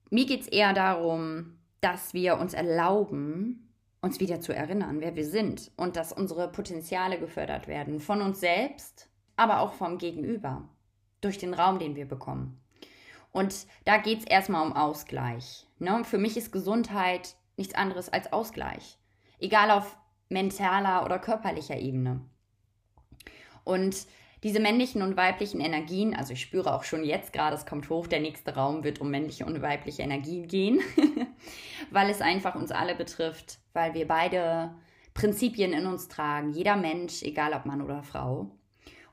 [0.09, 5.25] Mir geht es eher darum, dass wir uns erlauben, uns wieder zu erinnern, wer wir
[5.25, 7.99] sind und dass unsere Potenziale gefördert werden.
[7.99, 10.67] Von uns selbst, aber auch vom Gegenüber.
[11.21, 12.61] Durch den Raum, den wir bekommen.
[13.31, 15.66] Und da geht es erstmal um Ausgleich.
[15.79, 16.03] Ne?
[16.03, 18.97] Für mich ist Gesundheit nichts anderes als Ausgleich.
[19.39, 19.97] Egal auf
[20.29, 22.21] mentaler oder körperlicher Ebene.
[23.63, 24.07] Und
[24.43, 28.07] diese männlichen und weiblichen Energien, also ich spüre auch schon jetzt gerade, es kommt hoch,
[28.07, 30.79] der nächste Raum wird um männliche und weibliche Energien gehen,
[31.91, 34.75] weil es einfach uns alle betrifft, weil wir beide
[35.13, 38.51] Prinzipien in uns tragen, jeder Mensch, egal ob Mann oder Frau.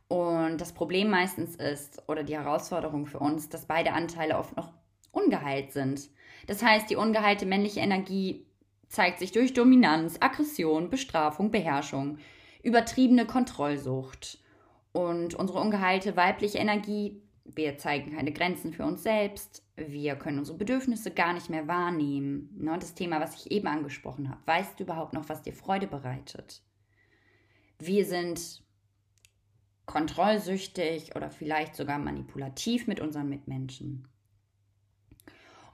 [0.08, 4.72] Und das Problem meistens ist, oder die Herausforderung für uns, dass beide Anteile oft noch
[5.10, 6.10] ungeheilt sind.
[6.46, 8.46] Das heißt, die ungeheilte männliche Energie
[8.88, 12.18] zeigt sich durch Dominanz, Aggression, Bestrafung, Beherrschung,
[12.62, 14.38] übertriebene Kontrollsucht.
[14.92, 20.56] Und unsere ungeheilte weibliche Energie, wir zeigen keine Grenzen für uns selbst, wir können unsere
[20.56, 22.50] Bedürfnisse gar nicht mehr wahrnehmen.
[22.56, 24.40] Ne, das Thema, was ich eben angesprochen habe.
[24.46, 26.62] Weißt du überhaupt noch, was dir Freude bereitet?
[27.80, 28.62] Wir sind
[29.86, 34.08] kontrollsüchtig oder vielleicht sogar manipulativ mit unseren Mitmenschen.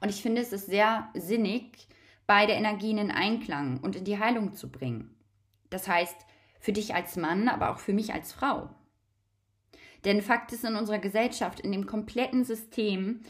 [0.01, 1.87] Und ich finde, es ist sehr sinnig,
[2.27, 5.15] beide Energien in Einklang und in die Heilung zu bringen.
[5.69, 6.17] Das heißt,
[6.59, 8.69] für dich als Mann, aber auch für mich als Frau.
[10.03, 13.21] Denn Fakt ist, in unserer Gesellschaft, in dem kompletten System,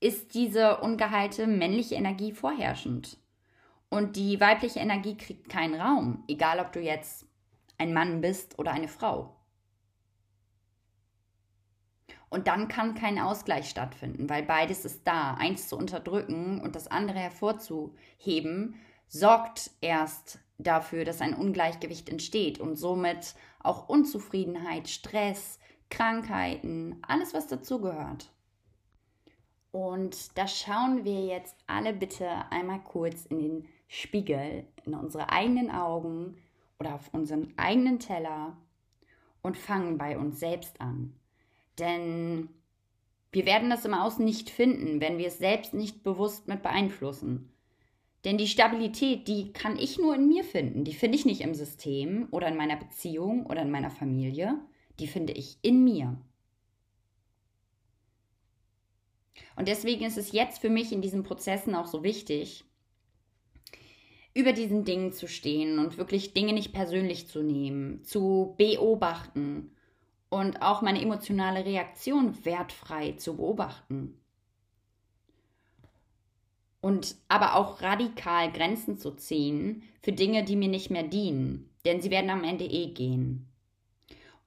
[0.00, 3.18] ist diese ungeheilte männliche Energie vorherrschend.
[3.88, 7.26] Und die weibliche Energie kriegt keinen Raum, egal ob du jetzt
[7.78, 9.36] ein Mann bist oder eine Frau.
[12.34, 15.34] Und dann kann kein Ausgleich stattfinden, weil beides ist da.
[15.34, 18.74] Eins zu unterdrücken und das andere hervorzuheben,
[19.06, 27.46] sorgt erst dafür, dass ein Ungleichgewicht entsteht und somit auch Unzufriedenheit, Stress, Krankheiten, alles was
[27.46, 28.32] dazugehört.
[29.70, 35.70] Und da schauen wir jetzt alle bitte einmal kurz in den Spiegel, in unsere eigenen
[35.70, 36.36] Augen
[36.80, 38.56] oder auf unseren eigenen Teller
[39.40, 41.14] und fangen bei uns selbst an.
[41.78, 42.48] Denn
[43.32, 47.50] wir werden das im Außen nicht finden, wenn wir es selbst nicht bewusst mit beeinflussen.
[48.24, 50.84] Denn die Stabilität, die kann ich nur in mir finden.
[50.84, 54.58] Die finde ich nicht im System oder in meiner Beziehung oder in meiner Familie.
[55.00, 56.16] Die finde ich in mir.
[59.56, 62.64] Und deswegen ist es jetzt für mich in diesen Prozessen auch so wichtig,
[64.32, 69.73] über diesen Dingen zu stehen und wirklich Dinge nicht persönlich zu nehmen, zu beobachten
[70.34, 74.20] und auch meine emotionale Reaktion wertfrei zu beobachten.
[76.80, 82.00] Und aber auch radikal Grenzen zu ziehen für Dinge, die mir nicht mehr dienen, denn
[82.00, 83.48] sie werden am Ende eh gehen.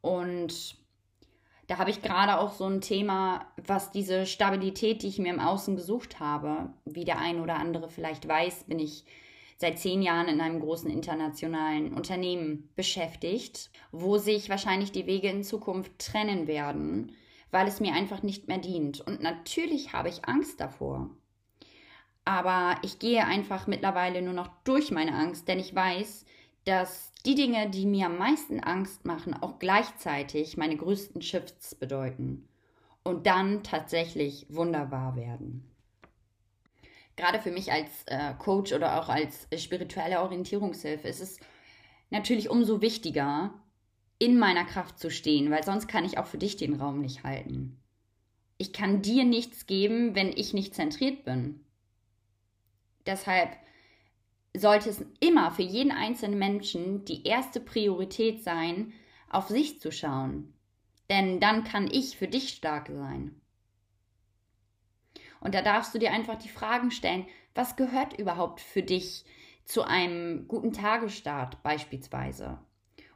[0.02, 0.76] Und
[1.67, 5.39] da habe ich gerade auch so ein Thema, was diese Stabilität, die ich mir im
[5.39, 9.06] Außen gesucht habe, wie der ein oder andere vielleicht weiß, bin ich
[9.58, 15.43] seit zehn Jahren in einem großen internationalen Unternehmen beschäftigt, wo sich wahrscheinlich die Wege in
[15.43, 17.12] Zukunft trennen werden,
[17.52, 19.02] weil es mir einfach nicht mehr dient.
[19.02, 21.10] Und natürlich habe ich Angst davor.
[22.24, 26.26] Aber ich gehe einfach mittlerweile nur noch durch meine Angst, denn ich weiß,
[26.65, 32.48] dass die Dinge, die mir am meisten Angst machen, auch gleichzeitig meine größten Shifts bedeuten
[33.04, 35.72] und dann tatsächlich wunderbar werden.
[37.17, 41.39] Gerade für mich als äh, Coach oder auch als spirituelle Orientierungshilfe ist es
[42.12, 43.53] natürlich umso wichtiger,
[44.19, 47.23] in meiner Kraft zu stehen, weil sonst kann ich auch für dich den Raum nicht
[47.23, 47.80] halten.
[48.58, 51.65] Ich kann dir nichts geben, wenn ich nicht zentriert bin.
[53.06, 53.56] Deshalb
[54.56, 58.93] sollte es immer für jeden einzelnen Menschen die erste Priorität sein,
[59.30, 60.53] auf sich zu schauen.
[61.10, 63.39] Denn dann kann ich für dich stark sein.
[65.39, 69.26] Und da darfst du dir einfach die Fragen stellen, was gehört überhaupt für dich
[69.65, 72.60] zu einem guten Tagesstart beispielsweise?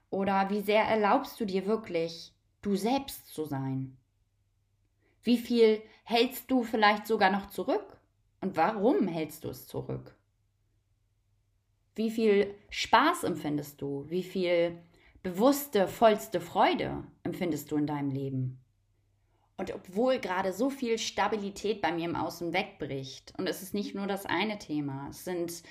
[0.10, 3.98] Oder wie sehr erlaubst du dir wirklich, du selbst zu sein?
[5.24, 8.00] Wie viel hältst du vielleicht sogar noch zurück?
[8.42, 10.16] Und warum hältst du es zurück?
[11.96, 14.06] Wie viel Spaß empfindest du?
[14.10, 14.82] Wie viel
[15.24, 18.61] bewusste, vollste Freude empfindest du in deinem Leben?
[19.62, 23.94] Und obwohl gerade so viel Stabilität bei mir im Außen wegbricht, und es ist nicht
[23.94, 25.62] nur das eine Thema, es sind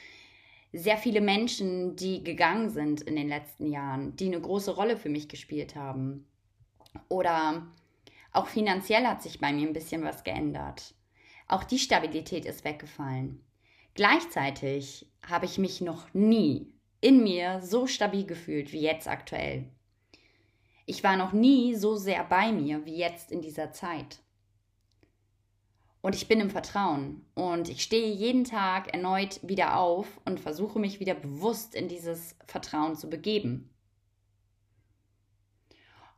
[0.73, 5.09] sehr viele Menschen, die gegangen sind in den letzten Jahren, die eine große Rolle für
[5.09, 6.29] mich gespielt haben.
[7.09, 7.67] Oder
[8.33, 10.95] auch finanziell hat sich bei mir ein bisschen was geändert.
[11.49, 13.45] Auch die Stabilität ist weggefallen.
[13.95, 19.65] Gleichzeitig habe ich mich noch nie in mir so stabil gefühlt wie jetzt aktuell.
[20.91, 24.19] Ich war noch nie so sehr bei mir wie jetzt in dieser Zeit.
[26.01, 30.81] Und ich bin im Vertrauen und ich stehe jeden Tag erneut wieder auf und versuche
[30.81, 33.71] mich wieder bewusst in dieses Vertrauen zu begeben.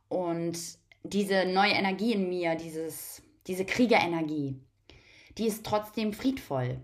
[0.09, 0.57] Und
[1.03, 4.59] diese neue Energie in mir, dieses, diese Kriegerenergie,
[5.37, 6.81] die ist trotzdem friedvoll.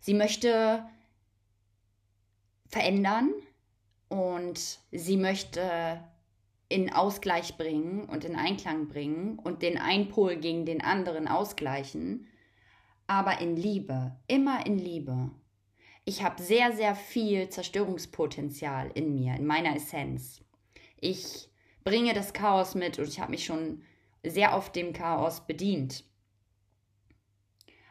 [0.00, 0.86] Sie möchte
[2.68, 3.32] verändern
[4.10, 6.04] und sie möchte
[6.70, 12.28] in Ausgleich bringen und in Einklang bringen und den einen Pol gegen den anderen ausgleichen,
[13.08, 15.32] aber in Liebe, immer in Liebe.
[16.04, 20.44] Ich habe sehr, sehr viel Zerstörungspotenzial in mir, in meiner Essenz.
[20.96, 21.50] Ich
[21.82, 23.82] bringe das Chaos mit und ich habe mich schon
[24.22, 26.04] sehr oft dem Chaos bedient.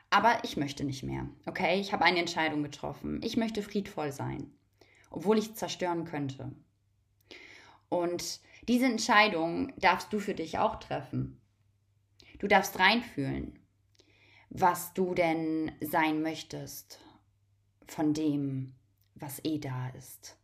[0.09, 1.27] Aber ich möchte nicht mehr.
[1.45, 3.19] Okay, ich habe eine Entscheidung getroffen.
[3.25, 4.49] Ich möchte friedvoll sein,
[5.11, 6.53] obwohl ich zerstören könnte.
[7.89, 8.39] Und
[8.69, 11.41] diese Entscheidung darfst du für dich auch treffen.
[12.37, 13.57] Du darfst reinfühlen,
[14.51, 16.99] was du denn sein möchtest
[17.87, 18.75] von dem,
[19.15, 20.37] was eh da ist.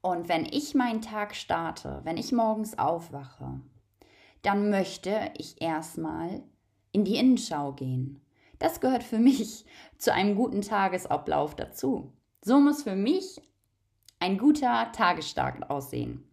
[0.00, 3.60] Und wenn ich meinen Tag starte, wenn ich morgens aufwache,
[4.42, 6.42] dann möchte ich erstmal
[6.90, 8.20] in die Innenschau gehen.
[8.58, 9.64] Das gehört für mich
[9.96, 12.12] zu einem guten Tagesablauf dazu.
[12.42, 13.40] So muss für mich
[14.20, 16.24] ein guter Tagesstart aussehen.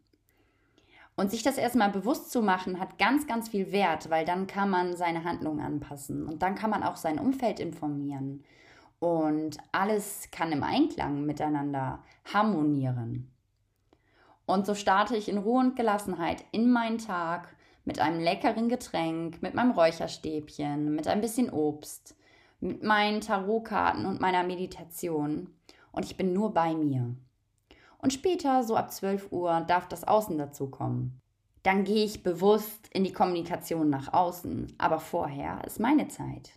[1.17, 4.69] Und sich das erstmal bewusst zu machen, hat ganz, ganz viel Wert, weil dann kann
[4.69, 8.43] man seine Handlungen anpassen und dann kann man auch sein Umfeld informieren.
[8.99, 13.31] Und alles kann im Einklang miteinander harmonieren.
[14.45, 17.55] Und so starte ich in Ruhe und Gelassenheit in meinen Tag
[17.85, 22.15] mit einem leckeren Getränk, mit meinem Räucherstäbchen, mit ein bisschen Obst,
[22.59, 25.49] mit meinen Tarotkarten und meiner Meditation.
[25.91, 27.15] Und ich bin nur bei mir.
[27.99, 31.21] Und später, so ab 12 Uhr, darf das Außen dazu kommen.
[31.65, 34.73] dann gehe ich bewusst in die Kommunikation nach außen.
[34.77, 36.51] Aber vorher ist meine Zeit.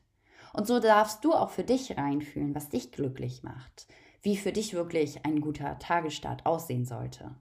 [0.52, 3.86] Und so darfst du auch für dich reinfühlen, was dich glücklich macht,
[4.20, 7.34] wie für dich wirklich ein guter Tagesstart aussehen sollte.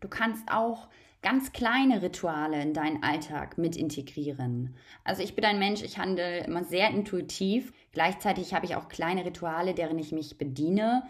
[0.00, 0.88] Du kannst auch
[1.22, 4.76] ganz kleine Rituale in deinen Alltag mit integrieren.
[5.04, 7.72] Also ich bin ein Mensch, ich handle immer sehr intuitiv.
[7.92, 11.04] Gleichzeitig habe ich auch kleine Rituale, deren ich mich bediene,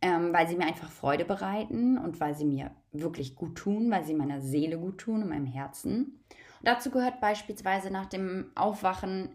[0.00, 4.04] ähm, weil sie mir einfach Freude bereiten und weil sie mir wirklich gut tun, weil
[4.04, 6.24] sie meiner Seele gut tun und meinem Herzen.
[6.60, 9.30] Und dazu gehört beispielsweise nach dem Aufwachen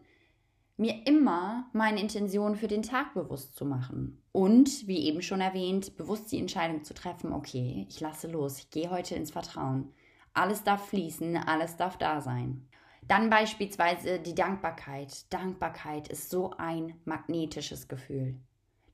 [0.77, 4.23] mir immer meine Intention für den Tag bewusst zu machen.
[4.31, 8.69] Und, wie eben schon erwähnt, bewusst die Entscheidung zu treffen, okay, ich lasse los, ich
[8.69, 9.93] gehe heute ins Vertrauen.
[10.33, 12.69] Alles darf fließen, alles darf da sein.
[13.09, 15.33] Dann beispielsweise die Dankbarkeit.
[15.33, 18.39] Dankbarkeit ist so ein magnetisches Gefühl.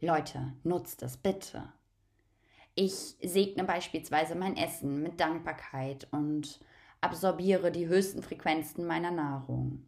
[0.01, 1.71] Leute, nutzt es bitte.
[2.75, 6.59] Ich segne beispielsweise mein Essen mit Dankbarkeit und
[6.99, 9.85] absorbiere die höchsten Frequenzen meiner Nahrung.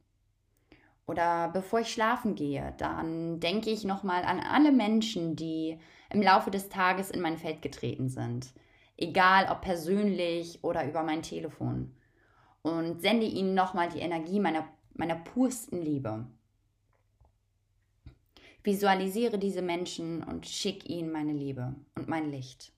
[1.06, 5.80] Oder bevor ich schlafen gehe, dann denke ich nochmal an alle Menschen, die
[6.10, 8.54] im Laufe des Tages in mein Feld getreten sind.
[8.98, 11.94] Egal ob persönlich oder über mein Telefon.
[12.62, 16.28] Und sende ihnen nochmal die Energie meiner, meiner pursten Liebe.
[18.68, 22.74] Visualisiere diese Menschen und schick ihnen meine Liebe und mein Licht.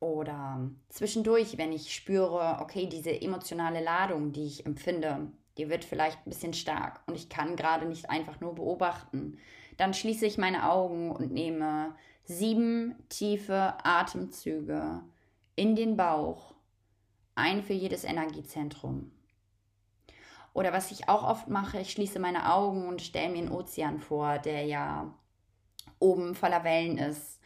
[0.00, 6.16] Oder zwischendurch, wenn ich spüre, okay, diese emotionale Ladung, die ich empfinde, die wird vielleicht
[6.20, 9.36] ein bisschen stark und ich kann gerade nicht einfach nur beobachten.
[9.76, 15.02] Dann schließe ich meine Augen und nehme sieben tiefe Atemzüge
[15.54, 16.54] in den Bauch,
[17.34, 19.10] ein für jedes Energiezentrum.
[20.54, 23.98] Oder was ich auch oft mache, ich schließe meine Augen und stelle mir einen Ozean
[23.98, 25.12] vor, der ja
[25.98, 27.40] oben voller Wellen ist.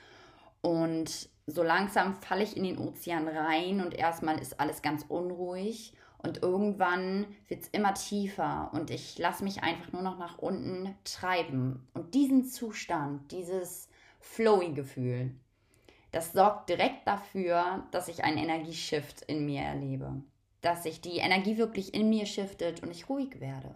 [0.60, 5.94] Und so langsam falle ich in den Ozean rein und erstmal ist alles ganz unruhig.
[6.22, 10.94] Und irgendwann wird es immer tiefer und ich lasse mich einfach nur noch nach unten
[11.04, 11.88] treiben.
[11.94, 13.88] Und diesen Zustand, dieses
[14.20, 15.34] Flowy-Gefühl,
[16.12, 20.22] das sorgt direkt dafür, dass ich einen Energieshift in mir erlebe.
[20.60, 23.74] Dass sich die Energie wirklich in mir shiftet und ich ruhig werde.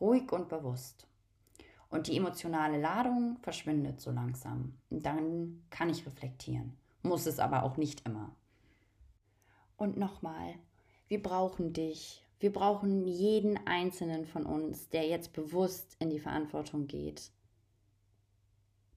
[0.00, 1.06] Ruhig und bewusst.
[1.90, 4.74] Und die emotionale Ladung verschwindet so langsam.
[4.90, 6.76] Und dann kann ich reflektieren.
[7.02, 8.34] Muss es aber auch nicht immer.
[9.76, 10.54] Und nochmal,
[11.08, 12.24] wir brauchen dich.
[12.38, 17.30] Wir brauchen jeden einzelnen von uns, der jetzt bewusst in die Verantwortung geht.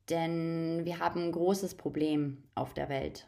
[0.10, 3.28] Denn wir haben ein großes Problem auf der Welt.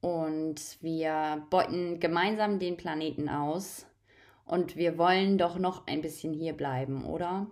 [0.00, 3.86] Und wir beuten gemeinsam den Planeten aus.
[4.44, 7.46] Und wir wollen doch noch ein bisschen hier bleiben, oder?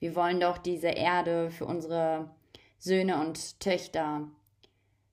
[0.00, 2.30] Wir wollen doch diese Erde für unsere
[2.78, 4.28] Söhne und Töchter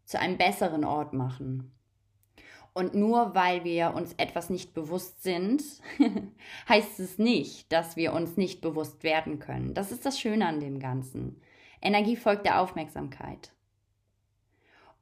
[0.06, 1.72] zu einem besseren Ort machen.
[2.74, 5.64] Und nur weil wir uns etwas nicht bewusst sind,
[6.70, 9.74] heißt es nicht, dass wir uns nicht bewusst werden können.
[9.74, 11.42] Das ist das Schöne an dem Ganzen.
[11.82, 13.54] Energie folgt der Aufmerksamkeit.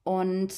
[0.03, 0.53] Und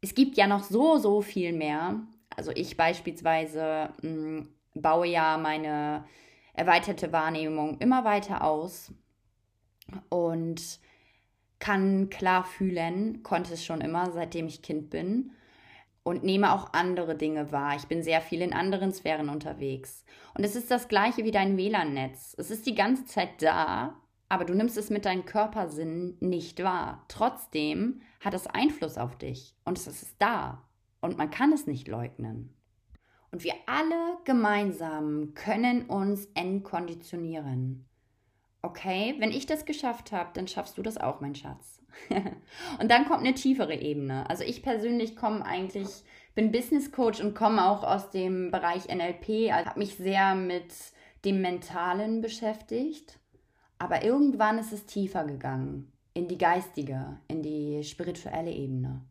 [0.00, 2.00] es gibt ja noch so, so viel mehr.
[2.34, 6.04] Also ich beispielsweise mh, hm, baue ja meine
[6.60, 8.92] erweiterte Wahrnehmung immer weiter aus
[10.10, 10.78] und
[11.58, 15.32] kann klar fühlen, konnte es schon immer, seitdem ich Kind bin
[16.02, 17.76] und nehme auch andere Dinge wahr.
[17.76, 20.04] Ich bin sehr viel in anderen Sphären unterwegs.
[20.34, 22.34] Und es ist das gleiche wie dein WLAN-Netz.
[22.36, 23.98] Es ist die ganze Zeit da,
[24.28, 27.06] aber du nimmst es mit deinem Körpersinn nicht wahr.
[27.08, 30.68] Trotzdem hat es Einfluss auf dich und es ist da
[31.00, 32.54] und man kann es nicht leugnen.
[33.32, 37.86] Und wir alle gemeinsam können uns entkonditionieren.
[38.62, 41.80] Okay, wenn ich das geschafft habe, dann schaffst du das auch, mein Schatz.
[42.80, 44.28] und dann kommt eine tiefere Ebene.
[44.28, 45.88] Also ich persönlich komme eigentlich,
[46.34, 50.74] bin Business Coach und komme auch aus dem Bereich NLP, also habe mich sehr mit
[51.24, 53.18] dem Mentalen beschäftigt.
[53.78, 59.02] Aber irgendwann ist es tiefer gegangen, in die geistige, in die spirituelle Ebene.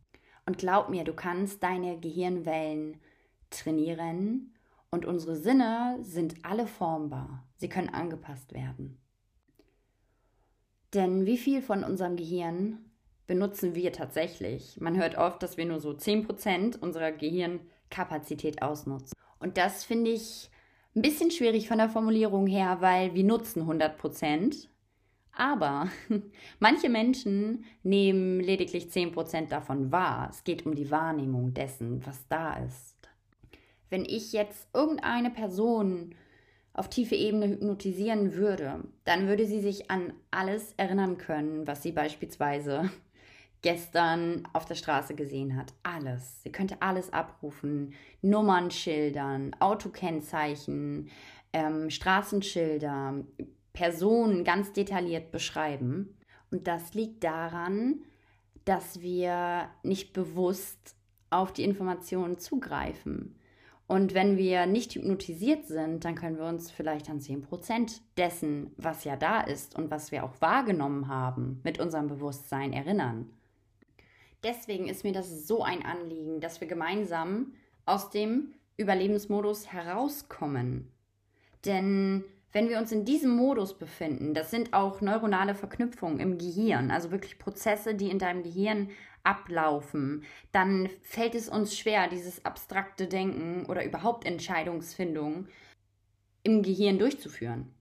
[0.46, 2.98] Und glaub mir, du kannst deine Gehirnwellen
[3.50, 4.54] trainieren
[4.92, 7.48] und unsere Sinne sind alle formbar.
[7.58, 8.98] Sie können angepasst werden.
[10.94, 12.80] Denn wie viel von unserem Gehirn
[13.28, 14.80] benutzen wir tatsächlich?
[14.82, 19.14] Man hört oft, dass wir nur so 10% unserer Gehirnkapazität ausnutzen.
[19.40, 20.50] Und das finde ich
[20.96, 24.68] ein bisschen schwierig von der Formulierung her, weil wir nutzen 100%.
[25.32, 25.88] Aber
[26.60, 30.30] manche Menschen nehmen lediglich 10% davon wahr.
[30.32, 32.99] Es geht um die Wahrnehmung dessen, was da ist.
[33.90, 36.16] Wenn ich jetzt irgendeine Person
[36.74, 41.92] auf tiefe Ebene hypnotisieren würde, dann würde sie sich an alles erinnern können, was sie
[41.92, 42.90] beispielsweise
[43.62, 45.74] gestern auf der Straße gesehen hat.
[45.84, 46.44] Alles.
[46.44, 47.94] Sie könnte alles abrufen.
[48.22, 51.10] Nummern schildern, Autokennzeichen,
[51.52, 53.26] ähm, Straßenschilder,
[53.74, 56.18] Personen ganz detailliert beschreiben.
[56.52, 58.04] Und das liegt daran,
[58.66, 60.96] dass wir nicht bewusst
[61.30, 63.39] auf die Informationen zugreifen.
[63.90, 69.04] Und wenn wir nicht hypnotisiert sind, dann können wir uns vielleicht an 10% dessen, was
[69.04, 73.32] ja da ist und was wir auch wahrgenommen haben, mit unserem Bewusstsein erinnern.
[74.44, 77.54] Deswegen ist mir das so ein Anliegen, dass wir gemeinsam
[77.88, 80.92] aus dem Überlebensmodus herauskommen.
[81.66, 86.92] Denn wenn wir uns in diesem Modus befinden, das sind auch neuronale Verknüpfungen im Gehirn,
[86.92, 88.90] also wirklich Prozesse, die in deinem Gehirn
[89.24, 95.48] ablaufen, dann fällt es uns schwer, dieses abstrakte Denken oder überhaupt Entscheidungsfindung
[96.44, 97.74] im Gehirn durchzuführen.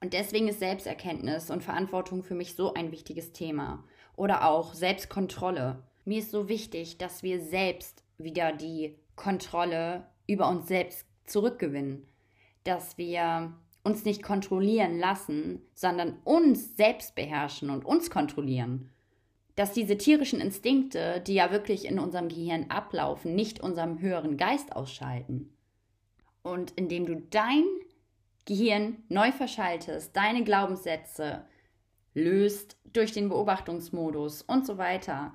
[0.00, 3.84] Und deswegen ist Selbsterkenntnis und Verantwortung für mich so ein wichtiges Thema.
[4.16, 5.82] Oder auch Selbstkontrolle.
[6.04, 12.06] Mir ist so wichtig, dass wir selbst wieder die Kontrolle über uns selbst zurückgewinnen.
[12.64, 13.52] Dass wir
[13.82, 18.90] uns nicht kontrollieren lassen, sondern uns selbst beherrschen und uns kontrollieren.
[19.56, 24.74] Dass diese tierischen Instinkte, die ja wirklich in unserem Gehirn ablaufen, nicht unserem höheren Geist
[24.74, 25.52] ausschalten.
[26.42, 27.64] Und indem du dein
[28.46, 31.44] Gehirn neu verschaltest, deine Glaubenssätze
[32.14, 35.34] löst durch den Beobachtungsmodus und so weiter,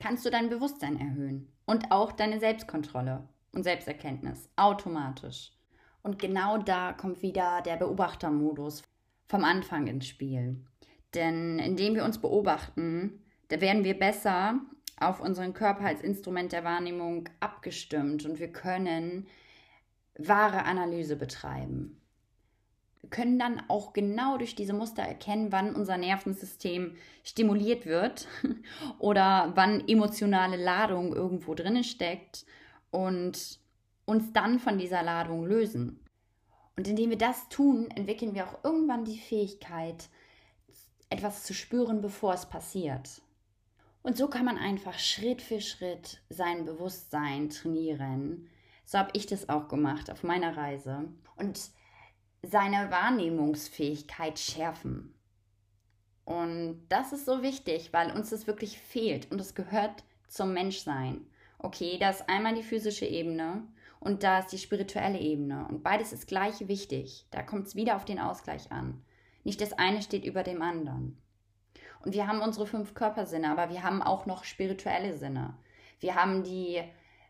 [0.00, 5.52] kannst du dein Bewusstsein erhöhen und auch deine Selbstkontrolle und Selbsterkenntnis automatisch.
[6.02, 8.82] Und genau da kommt wieder der Beobachtermodus
[9.28, 10.64] vom Anfang ins Spiel.
[11.16, 14.60] Denn indem wir uns beobachten, da werden wir besser
[14.98, 19.26] auf unseren Körper als Instrument der Wahrnehmung abgestimmt und wir können
[20.18, 22.00] wahre Analyse betreiben.
[23.00, 28.26] Wir können dann auch genau durch diese Muster erkennen, wann unser Nervensystem stimuliert wird
[28.98, 32.44] oder wann emotionale Ladung irgendwo drin steckt
[32.90, 33.60] und
[34.04, 36.00] uns dann von dieser Ladung lösen.
[36.76, 40.08] Und indem wir das tun, entwickeln wir auch irgendwann die Fähigkeit,
[41.10, 43.22] etwas zu spüren, bevor es passiert.
[44.02, 48.48] Und so kann man einfach Schritt für Schritt sein Bewusstsein trainieren.
[48.84, 51.08] So habe ich das auch gemacht auf meiner Reise.
[51.34, 51.60] Und
[52.42, 55.12] seine Wahrnehmungsfähigkeit schärfen.
[56.24, 61.26] Und das ist so wichtig, weil uns das wirklich fehlt und es gehört zum Menschsein.
[61.58, 63.66] Okay, da ist einmal die physische Ebene
[64.00, 65.66] und da ist die spirituelle Ebene.
[65.68, 67.26] Und beides ist gleich wichtig.
[67.30, 69.02] Da kommt es wieder auf den Ausgleich an.
[69.46, 71.16] Nicht das eine steht über dem anderen.
[72.04, 75.56] Und wir haben unsere fünf Körpersinne, aber wir haben auch noch spirituelle Sinne.
[76.00, 76.82] Wir haben die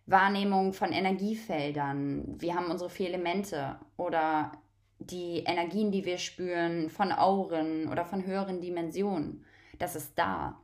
[0.07, 2.41] Wahrnehmung von Energiefeldern.
[2.41, 4.53] Wir haben unsere vier Elemente oder
[4.99, 9.45] die Energien, die wir spüren, von Auren oder von höheren Dimensionen,
[9.79, 10.59] das ist da.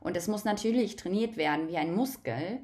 [0.00, 2.60] Und es muss natürlich trainiert werden wie ein Muskel,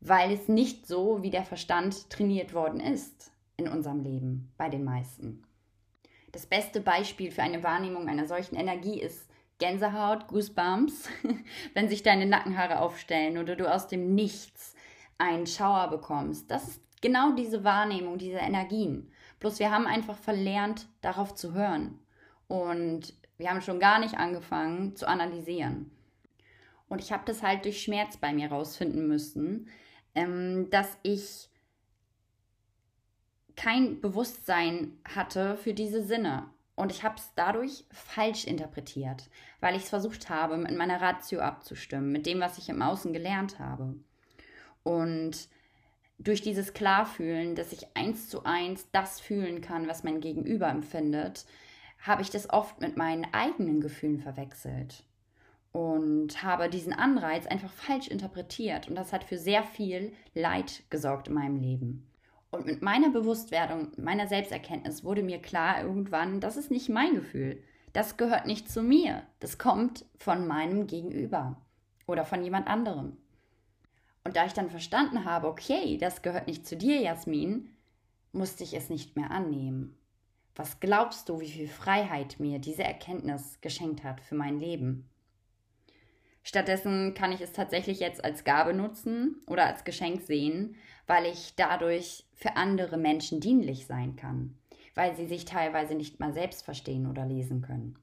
[0.00, 4.84] weil es nicht so wie der Verstand trainiert worden ist in unserem Leben, bei den
[4.84, 5.42] meisten.
[6.32, 9.28] Das beste Beispiel für eine Wahrnehmung einer solchen Energie ist
[9.58, 11.08] Gänsehaut, Goosebumps,
[11.74, 14.74] wenn sich deine Nackenhaare aufstellen oder du aus dem Nichts
[15.18, 16.50] einen Schauer bekommst.
[16.50, 19.12] Das ist genau diese Wahrnehmung, diese Energien.
[19.38, 21.98] Bloß wir haben einfach verlernt, darauf zu hören.
[22.48, 25.90] Und wir haben schon gar nicht angefangen zu analysieren.
[26.88, 29.68] Und ich habe das halt durch Schmerz bei mir rausfinden müssen,
[30.14, 31.49] ähm, dass ich
[33.60, 36.48] kein Bewusstsein hatte für diese Sinne.
[36.76, 39.28] Und ich habe es dadurch falsch interpretiert,
[39.60, 43.12] weil ich es versucht habe, mit meiner Ratio abzustimmen, mit dem, was ich im Außen
[43.12, 43.96] gelernt habe.
[44.82, 45.50] Und
[46.18, 51.44] durch dieses Klarfühlen, dass ich eins zu eins das fühlen kann, was mein Gegenüber empfindet,
[51.98, 55.04] habe ich das oft mit meinen eigenen Gefühlen verwechselt
[55.72, 61.28] und habe diesen Anreiz einfach falsch interpretiert und das hat für sehr viel Leid gesorgt
[61.28, 62.09] in meinem Leben.
[62.50, 67.62] Und mit meiner Bewusstwerdung, meiner Selbsterkenntnis wurde mir klar irgendwann, das ist nicht mein Gefühl.
[67.92, 69.22] Das gehört nicht zu mir.
[69.38, 71.56] Das kommt von meinem Gegenüber
[72.06, 73.16] oder von jemand anderem.
[74.24, 77.74] Und da ich dann verstanden habe, okay, das gehört nicht zu dir, Jasmin,
[78.32, 79.96] musste ich es nicht mehr annehmen.
[80.56, 85.08] Was glaubst du, wie viel Freiheit mir diese Erkenntnis geschenkt hat für mein Leben?
[86.42, 90.76] Stattdessen kann ich es tatsächlich jetzt als Gabe nutzen oder als Geschenk sehen,
[91.06, 94.56] weil ich dadurch für andere Menschen dienlich sein kann,
[94.94, 97.98] weil sie sich teilweise nicht mal selbst verstehen oder lesen können.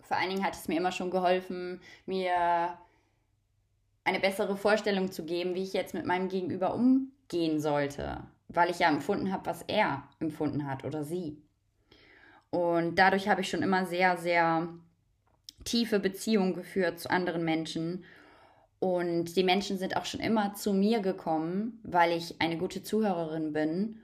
[0.00, 2.78] Vor allen Dingen hat es mir immer schon geholfen, mir
[4.04, 8.78] eine bessere Vorstellung zu geben, wie ich jetzt mit meinem Gegenüber umgehen sollte, weil ich
[8.78, 11.42] ja empfunden habe, was er empfunden hat oder sie.
[12.50, 14.68] Und dadurch habe ich schon immer sehr, sehr
[15.64, 18.04] tiefe Beziehungen geführt zu anderen Menschen
[18.80, 23.52] Und die Menschen sind auch schon immer zu mir gekommen, weil ich eine gute Zuhörerin
[23.52, 24.00] bin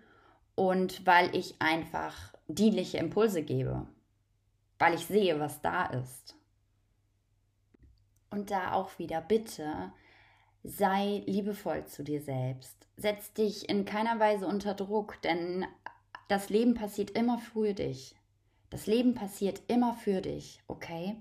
[0.54, 3.86] und weil ich einfach dienliche Impulse gebe,
[4.78, 6.36] weil ich sehe, was da ist.
[8.30, 9.92] Und da auch wieder, bitte
[10.62, 12.86] sei liebevoll zu dir selbst.
[12.96, 15.66] Setz dich in keiner Weise unter Druck, denn
[16.28, 18.14] das Leben passiert immer für dich.
[18.68, 21.16] Das Leben passiert immer für dich, okay?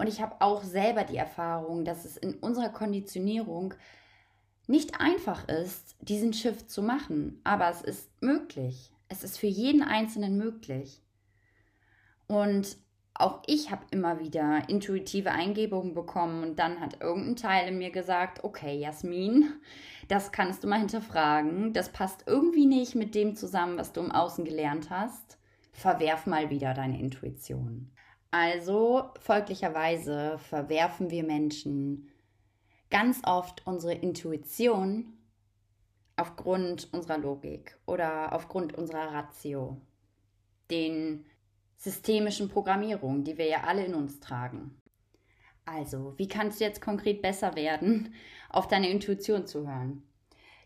[0.00, 3.74] Und ich habe auch selber die Erfahrung, dass es in unserer Konditionierung
[4.66, 8.94] nicht einfach ist, diesen Shift zu machen, aber es ist möglich.
[9.08, 11.02] Es ist für jeden Einzelnen möglich.
[12.28, 12.78] Und
[13.12, 17.90] auch ich habe immer wieder intuitive Eingebungen bekommen und dann hat irgendein Teil in mir
[17.90, 19.52] gesagt, okay, Jasmin,
[20.08, 24.12] das kannst du mal hinterfragen, das passt irgendwie nicht mit dem zusammen, was du im
[24.12, 25.36] Außen gelernt hast.
[25.72, 27.90] Verwerf mal wieder deine Intuition.
[28.30, 32.10] Also folglicherweise verwerfen wir Menschen
[32.88, 35.18] ganz oft unsere Intuition
[36.16, 39.80] aufgrund unserer Logik oder aufgrund unserer Ratio,
[40.70, 41.24] den
[41.76, 44.76] systemischen Programmierungen, die wir ja alle in uns tragen.
[45.64, 48.14] Also, wie kannst du jetzt konkret besser werden,
[48.48, 50.02] auf deine Intuition zu hören?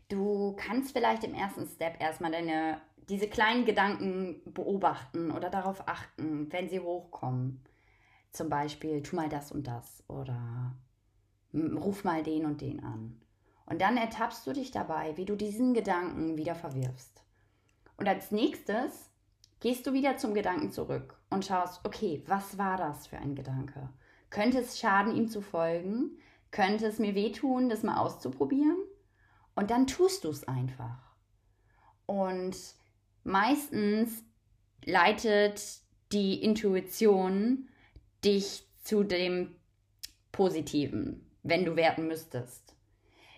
[0.09, 6.53] Du kannst vielleicht im ersten Step erstmal deine, diese kleinen Gedanken beobachten oder darauf achten,
[6.53, 7.63] wenn sie hochkommen.
[8.31, 10.75] Zum Beispiel, tu mal das und das oder
[11.55, 13.21] ruf mal den und den an.
[13.67, 17.23] Und dann ertappst du dich dabei, wie du diesen Gedanken wieder verwirfst.
[17.97, 19.11] Und als nächstes
[19.61, 23.89] gehst du wieder zum Gedanken zurück und schaust, okay, was war das für ein Gedanke?
[24.31, 26.19] Könnte es schaden, ihm zu folgen?
[26.51, 28.77] Könnte es mir wehtun, das mal auszuprobieren?
[29.55, 30.99] Und dann tust du es einfach.
[32.07, 32.57] Und
[33.23, 34.23] meistens
[34.85, 35.63] leitet
[36.13, 37.69] die Intuition
[38.25, 39.57] dich zu dem
[40.33, 42.75] Positiven, wenn du werten müsstest.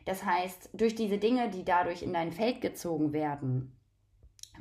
[0.04, 3.76] Das heißt, durch diese Dinge, die dadurch in dein Feld gezogen werden,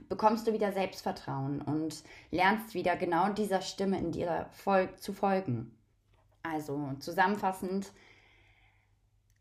[0.10, 4.50] bekommst du wieder Selbstvertrauen und lernst wieder genau dieser Stimme in dir
[4.98, 5.78] zu folgen.
[6.44, 7.92] Also zusammenfassend,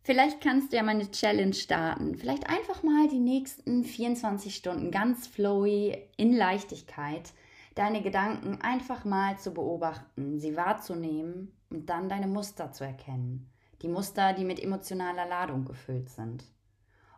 [0.04, 2.14] vielleicht kannst du ja mal eine Challenge starten.
[2.14, 7.32] Vielleicht einfach mal die nächsten 24 Stunden ganz flowy in Leichtigkeit
[7.74, 13.50] deine Gedanken einfach mal zu beobachten, sie wahrzunehmen und dann deine Muster zu erkennen.
[13.82, 16.44] Die Muster, die mit emotionaler Ladung gefüllt sind.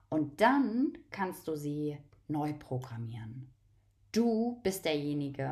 [0.09, 3.51] Und dann kannst du sie neu programmieren.
[4.13, 5.51] Du bist derjenige,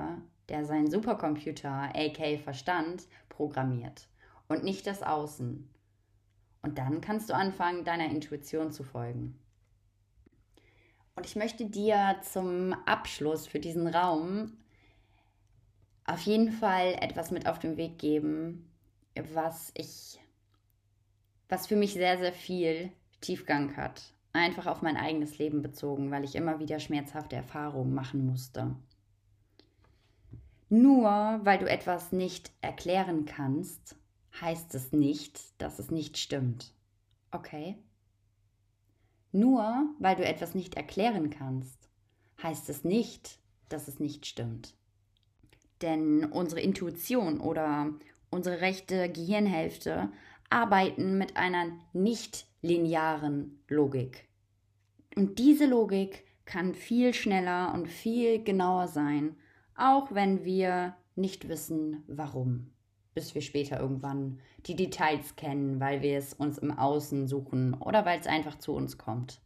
[0.49, 4.09] der seinen Supercomputer, aka Verstand, programmiert
[4.49, 5.68] und nicht das Außen.
[6.65, 9.39] Und dann kannst du anfangen, deiner Intuition zu folgen.
[11.15, 14.57] Und ich möchte dir zum Abschluss für diesen Raum
[16.07, 18.69] auf jeden Fall etwas mit auf den Weg geben,
[19.33, 20.19] was ich,
[21.49, 22.91] was für mich sehr, sehr viel
[23.21, 28.27] Tiefgang hat einfach auf mein eigenes Leben bezogen, weil ich immer wieder schmerzhafte Erfahrungen machen
[28.27, 28.75] musste.
[30.69, 33.97] Nur weil du etwas nicht erklären kannst,
[34.41, 36.72] heißt es nicht, dass es nicht stimmt.
[37.30, 37.76] Okay?
[39.32, 41.89] Nur weil du etwas nicht erklären kannst,
[42.43, 44.74] heißt es nicht, dass es nicht stimmt.
[45.82, 47.93] Denn unsere Intuition oder
[48.30, 50.11] unsere rechte Gehirnhälfte
[50.51, 54.28] arbeiten mit einer nicht linearen Logik.
[55.16, 59.37] Und diese Logik kann viel schneller und viel genauer sein,
[59.76, 62.74] auch wenn wir nicht wissen, warum.
[63.15, 68.05] Bis wir später irgendwann die Details kennen, weil wir es uns im Außen suchen oder
[68.05, 69.41] weil es einfach zu uns kommt.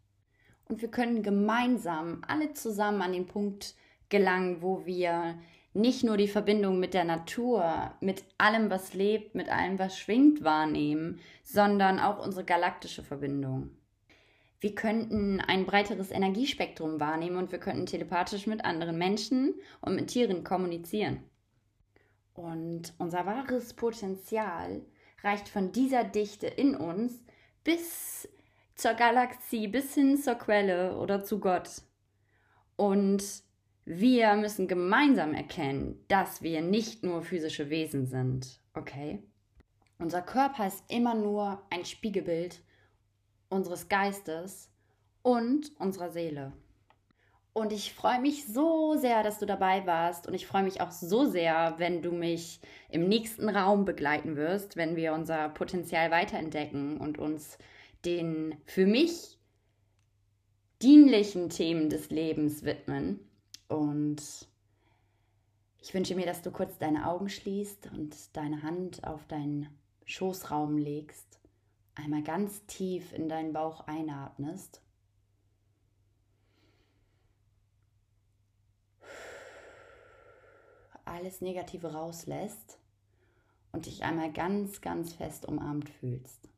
[0.68, 3.74] Und wir können gemeinsam alle zusammen an den Punkt
[4.08, 5.38] gelangen, wo wir
[5.74, 10.42] nicht nur die Verbindung mit der Natur, mit allem, was lebt, mit allem, was schwingt,
[10.42, 13.70] wahrnehmen, sondern auch unsere galaktische Verbindung.
[14.60, 20.08] Wir könnten ein breiteres Energiespektrum wahrnehmen und wir könnten telepathisch mit anderen Menschen und mit
[20.08, 21.22] Tieren kommunizieren.
[22.38, 24.82] Und unser wahres Potenzial
[25.24, 27.20] reicht von dieser Dichte in uns
[27.64, 28.28] bis
[28.76, 31.82] zur Galaxie, bis hin zur Quelle oder zu Gott.
[32.76, 33.24] Und
[33.84, 39.20] wir müssen gemeinsam erkennen, dass wir nicht nur physische Wesen sind, okay?
[39.98, 42.62] Unser Körper ist immer nur ein Spiegelbild
[43.48, 44.70] unseres Geistes
[45.22, 46.52] und unserer Seele.
[47.58, 50.28] Und ich freue mich so sehr, dass du dabei warst.
[50.28, 54.76] Und ich freue mich auch so sehr, wenn du mich im nächsten Raum begleiten wirst,
[54.76, 57.58] wenn wir unser Potenzial weiterentdecken und uns
[58.04, 59.40] den für mich
[60.80, 63.18] dienlichen Themen des Lebens widmen.
[63.66, 64.22] Und
[65.82, 69.68] ich wünsche mir, dass du kurz deine Augen schließt und deine Hand auf deinen
[70.04, 71.40] Schoßraum legst.
[71.96, 74.80] einmal ganz tief in deinen Bauch einatmest.
[81.08, 82.78] Alles Negative rauslässt
[83.72, 86.48] und dich einmal ganz, ganz fest umarmt fühlst.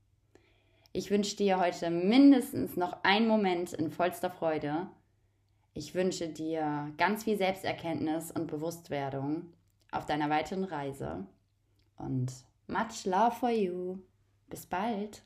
[0.92, 4.88] Ich wünsche dir heute mindestens noch einen Moment in vollster Freude.
[5.72, 9.52] Ich wünsche dir ganz viel Selbsterkenntnis und Bewusstwerdung
[9.92, 11.26] auf deiner weiteren Reise.
[11.96, 12.32] Und
[12.66, 13.98] much love for you.
[14.48, 15.22] Bis bald.